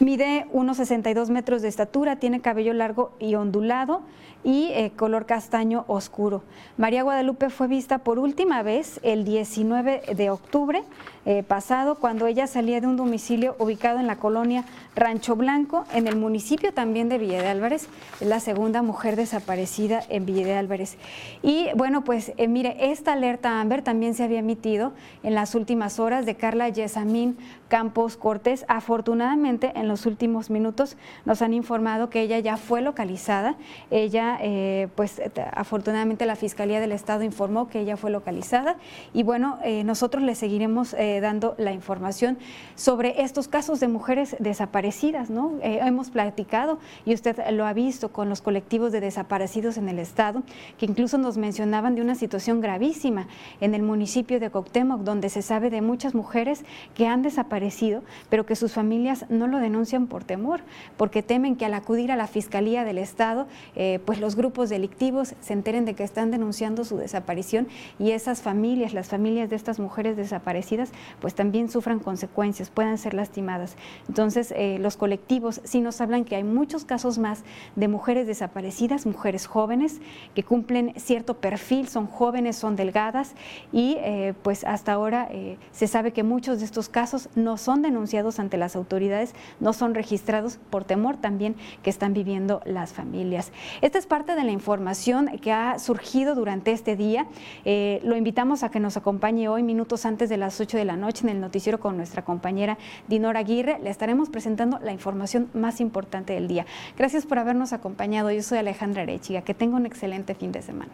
Mide 0.00 0.46
unos 0.52 0.76
62 0.76 1.28
metros 1.30 1.60
de 1.60 1.68
estatura, 1.68 2.16
tiene 2.16 2.40
cabello 2.40 2.72
largo 2.72 3.10
y 3.18 3.34
ondulado, 3.34 4.02
y 4.44 4.70
eh, 4.72 4.92
color 4.94 5.26
castaño 5.26 5.84
oscuro. 5.88 6.42
María 6.76 7.02
Guadalupe 7.02 7.50
fue 7.50 7.66
vista 7.66 7.98
por 7.98 8.18
última 8.18 8.62
vez 8.62 9.00
el 9.02 9.24
19 9.24 10.14
de 10.14 10.30
octubre 10.30 10.84
eh, 11.26 11.42
pasado 11.42 11.96
cuando 11.96 12.26
ella 12.26 12.46
salía 12.46 12.80
de 12.80 12.86
un 12.86 12.96
domicilio 12.96 13.56
ubicado 13.58 13.98
en 13.98 14.06
la 14.06 14.16
colonia 14.16 14.64
Rancho 14.94 15.36
Blanco, 15.36 15.84
en 15.92 16.06
el 16.06 16.16
municipio 16.16 16.72
también 16.72 17.10
de 17.10 17.18
Villa 17.18 17.42
de 17.42 17.48
Álvarez. 17.48 17.88
Es 18.20 18.28
la 18.28 18.40
segunda 18.40 18.80
mujer 18.80 19.16
desaparecida 19.16 20.00
en 20.08 20.24
Villa 20.24 20.46
de 20.46 20.54
Álvarez. 20.54 20.96
Y 21.42 21.66
bueno, 21.76 22.02
pues 22.02 22.32
eh, 22.38 22.48
mire, 22.48 22.92
esta 22.92 23.12
alerta 23.12 23.60
Amber 23.60 23.82
también 23.82 24.14
se 24.14 24.24
había 24.24 24.38
emitido 24.38 24.92
en 25.22 25.34
las 25.34 25.54
últimas 25.54 25.98
horas 25.98 26.24
de 26.24 26.36
Carla 26.36 26.68
Yesamín 26.70 27.36
Campos 27.68 28.16
Cortés. 28.16 28.64
Afortunadamente, 28.68 29.72
en 29.74 29.87
los 29.88 30.06
últimos 30.06 30.50
minutos 30.50 30.96
nos 31.24 31.42
han 31.42 31.54
informado 31.54 32.10
que 32.10 32.20
ella 32.20 32.38
ya 32.38 32.56
fue 32.56 32.82
localizada. 32.82 33.56
Ella, 33.90 34.38
eh, 34.40 34.88
pues 34.94 35.20
afortunadamente 35.52 36.26
la 36.26 36.36
Fiscalía 36.36 36.80
del 36.80 36.92
Estado 36.92 37.24
informó 37.24 37.68
que 37.68 37.80
ella 37.80 37.96
fue 37.96 38.10
localizada 38.10 38.76
y 39.12 39.22
bueno, 39.22 39.58
nosotros 39.84 40.22
le 40.22 40.34
seguiremos 40.34 40.94
dando 41.20 41.54
la 41.58 41.72
información 41.72 42.38
sobre 42.74 43.22
estos 43.22 43.48
casos 43.48 43.80
de 43.80 43.88
mujeres 43.88 44.36
desaparecidas, 44.38 45.30
¿no? 45.30 45.52
Eh, 45.62 45.80
hemos 45.82 46.10
platicado 46.10 46.78
y 47.04 47.14
usted 47.14 47.36
lo 47.50 47.66
ha 47.66 47.72
visto 47.72 48.10
con 48.10 48.28
los 48.28 48.42
colectivos 48.42 48.92
de 48.92 49.00
desaparecidos 49.00 49.76
en 49.76 49.88
el 49.88 49.98
estado, 49.98 50.42
que 50.78 50.86
incluso 50.86 51.18
nos 51.18 51.36
mencionaban 51.36 51.94
de 51.94 52.02
una 52.02 52.14
situación 52.14 52.60
gravísima 52.60 53.28
en 53.60 53.74
el 53.74 53.82
municipio 53.82 54.40
de 54.40 54.50
Coctemoc, 54.50 55.02
donde 55.02 55.28
se 55.28 55.42
sabe 55.42 55.70
de 55.70 55.82
muchas 55.82 56.14
mujeres 56.14 56.64
que 56.94 57.06
han 57.06 57.22
desaparecido, 57.22 58.02
pero 58.28 58.46
que 58.46 58.56
sus 58.56 58.72
familias 58.72 59.26
no 59.28 59.46
lo 59.46 59.58
denuncian 59.58 59.77
por 60.08 60.24
temor, 60.24 60.60
porque 60.96 61.22
temen 61.22 61.54
que 61.54 61.64
al 61.64 61.74
acudir 61.74 62.10
a 62.10 62.16
la 62.16 62.26
Fiscalía 62.26 62.84
del 62.84 62.98
Estado, 62.98 63.46
eh, 63.76 64.00
pues 64.04 64.18
los 64.18 64.34
grupos 64.34 64.68
delictivos 64.68 65.34
se 65.40 65.52
enteren 65.52 65.84
de 65.84 65.94
que 65.94 66.02
están 66.02 66.32
denunciando 66.32 66.84
su 66.84 66.96
desaparición 66.96 67.68
y 67.98 68.10
esas 68.10 68.42
familias, 68.42 68.92
las 68.92 69.08
familias 69.08 69.50
de 69.50 69.56
estas 69.56 69.78
mujeres 69.78 70.16
desaparecidas, 70.16 70.90
pues 71.20 71.34
también 71.34 71.70
sufran 71.70 72.00
consecuencias, 72.00 72.70
puedan 72.70 72.98
ser 72.98 73.14
lastimadas. 73.14 73.76
Entonces, 74.08 74.52
eh, 74.56 74.78
los 74.80 74.96
colectivos 74.96 75.60
sí 75.62 75.80
nos 75.80 76.00
hablan 76.00 76.24
que 76.24 76.34
hay 76.34 76.44
muchos 76.44 76.84
casos 76.84 77.18
más 77.18 77.44
de 77.76 77.86
mujeres 77.86 78.26
desaparecidas, 78.26 79.06
mujeres 79.06 79.46
jóvenes, 79.46 80.00
que 80.34 80.42
cumplen 80.42 80.92
cierto 80.96 81.34
perfil, 81.34 81.88
son 81.88 82.08
jóvenes, 82.08 82.56
son 82.56 82.74
delgadas 82.74 83.34
y 83.72 83.96
eh, 84.00 84.34
pues 84.42 84.64
hasta 84.64 84.92
ahora 84.92 85.28
se 85.70 85.86
sabe 85.86 86.12
que 86.12 86.22
muchos 86.22 86.58
de 86.58 86.64
estos 86.64 86.88
casos 86.88 87.28
no 87.36 87.56
son 87.56 87.82
denunciados 87.82 88.40
ante 88.40 88.56
las 88.56 88.74
autoridades, 88.76 89.34
son 89.72 89.94
registrados 89.94 90.58
por 90.70 90.84
temor 90.84 91.16
también 91.16 91.56
que 91.82 91.90
están 91.90 92.14
viviendo 92.14 92.60
las 92.64 92.92
familias. 92.92 93.52
Esta 93.80 93.98
es 93.98 94.06
parte 94.06 94.34
de 94.34 94.44
la 94.44 94.52
información 94.52 95.38
que 95.40 95.52
ha 95.52 95.78
surgido 95.78 96.34
durante 96.34 96.72
este 96.72 96.96
día. 96.96 97.26
lo 97.64 98.16
invitamos 98.16 98.62
a 98.62 98.70
que 98.70 98.80
nos 98.80 98.96
acompañe 98.96 99.48
hoy 99.48 99.62
minutos 99.62 100.06
antes 100.06 100.28
de 100.28 100.36
las 100.36 100.60
8 100.60 100.76
de 100.76 100.84
la 100.84 100.96
noche 100.96 101.24
en 101.24 101.30
el 101.30 101.40
noticiero 101.40 101.80
con 101.80 101.96
nuestra 101.96 102.24
compañera 102.24 102.78
Dinora 103.08 103.40
Aguirre. 103.40 103.78
Le 103.82 103.90
estaremos 103.90 104.30
presentando 104.30 104.78
la 104.80 104.92
información 104.92 105.48
más 105.54 105.80
importante 105.80 106.32
del 106.32 106.48
día. 106.48 106.66
Gracias 106.96 107.26
por 107.26 107.38
habernos 107.38 107.72
acompañado. 107.72 108.30
Yo 108.30 108.42
soy 108.42 108.58
Alejandra 108.58 109.02
Arechiga. 109.02 109.42
Que 109.42 109.54
tenga 109.54 109.76
un 109.76 109.86
excelente 109.86 110.34
fin 110.34 110.52
de 110.52 110.62
semana. 110.62 110.92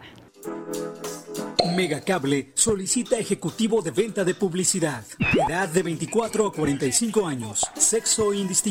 Megacable 1.75 2.51
solicita 2.53 3.17
ejecutivo 3.17 3.81
de 3.81 3.91
venta 3.91 4.23
de 4.23 4.35
publicidad. 4.35 5.03
Edad 5.47 5.67
de 5.67 5.83
24 5.83 6.47
a 6.47 6.53
45 6.53 7.27
años. 7.27 7.65
Sexo 7.75 8.33
indistinto. 8.33 8.64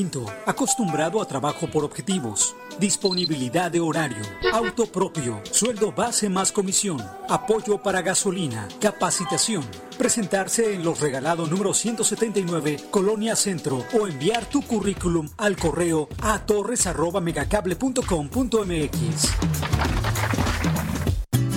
Acostumbrado 0.45 1.23
a 1.23 1.29
trabajo 1.29 1.69
por 1.69 1.85
objetivos. 1.85 2.57
Disponibilidad 2.81 3.71
de 3.71 3.79
horario. 3.79 4.25
Auto 4.53 4.87
propio. 4.87 5.41
Sueldo 5.53 5.93
base 5.93 6.29
más 6.29 6.51
comisión. 6.51 7.01
Apoyo 7.29 7.81
para 7.81 8.03
gasolina. 8.03 8.67
Capacitación. 8.81 9.63
Presentarse 9.97 10.75
en 10.75 10.85
los 10.85 11.01
regalados 11.01 11.49
número 11.49 11.73
179, 11.73 12.79
Colonia 12.91 13.37
Centro, 13.37 13.85
o 13.97 14.09
enviar 14.09 14.47
tu 14.47 14.63
currículum 14.63 15.31
al 15.37 15.57
correo 15.57 16.09
a 16.23 16.41
torres.megacable.com.mx. 16.41 19.29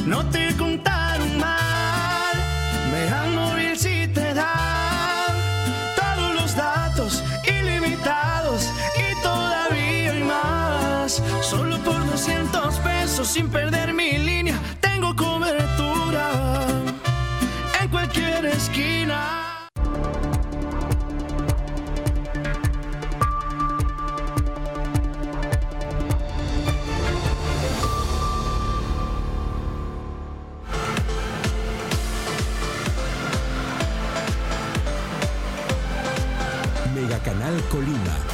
No 0.05 0.29
te 0.29 0.55
contaron 0.57 1.39
mal, 1.39 1.66
800 12.17 12.79
pesos 12.79 13.27
sin 13.27 13.47
perder 13.47 13.93
mi 13.93 14.17
línea. 14.17 14.59
Tengo 14.81 15.15
cobertura 15.15 16.31
en 17.79 17.89
cualquier 17.89 18.43
esquina. 18.45 19.69
Mega 36.95 37.19
Canal 37.19 37.61
Colima 37.69 38.26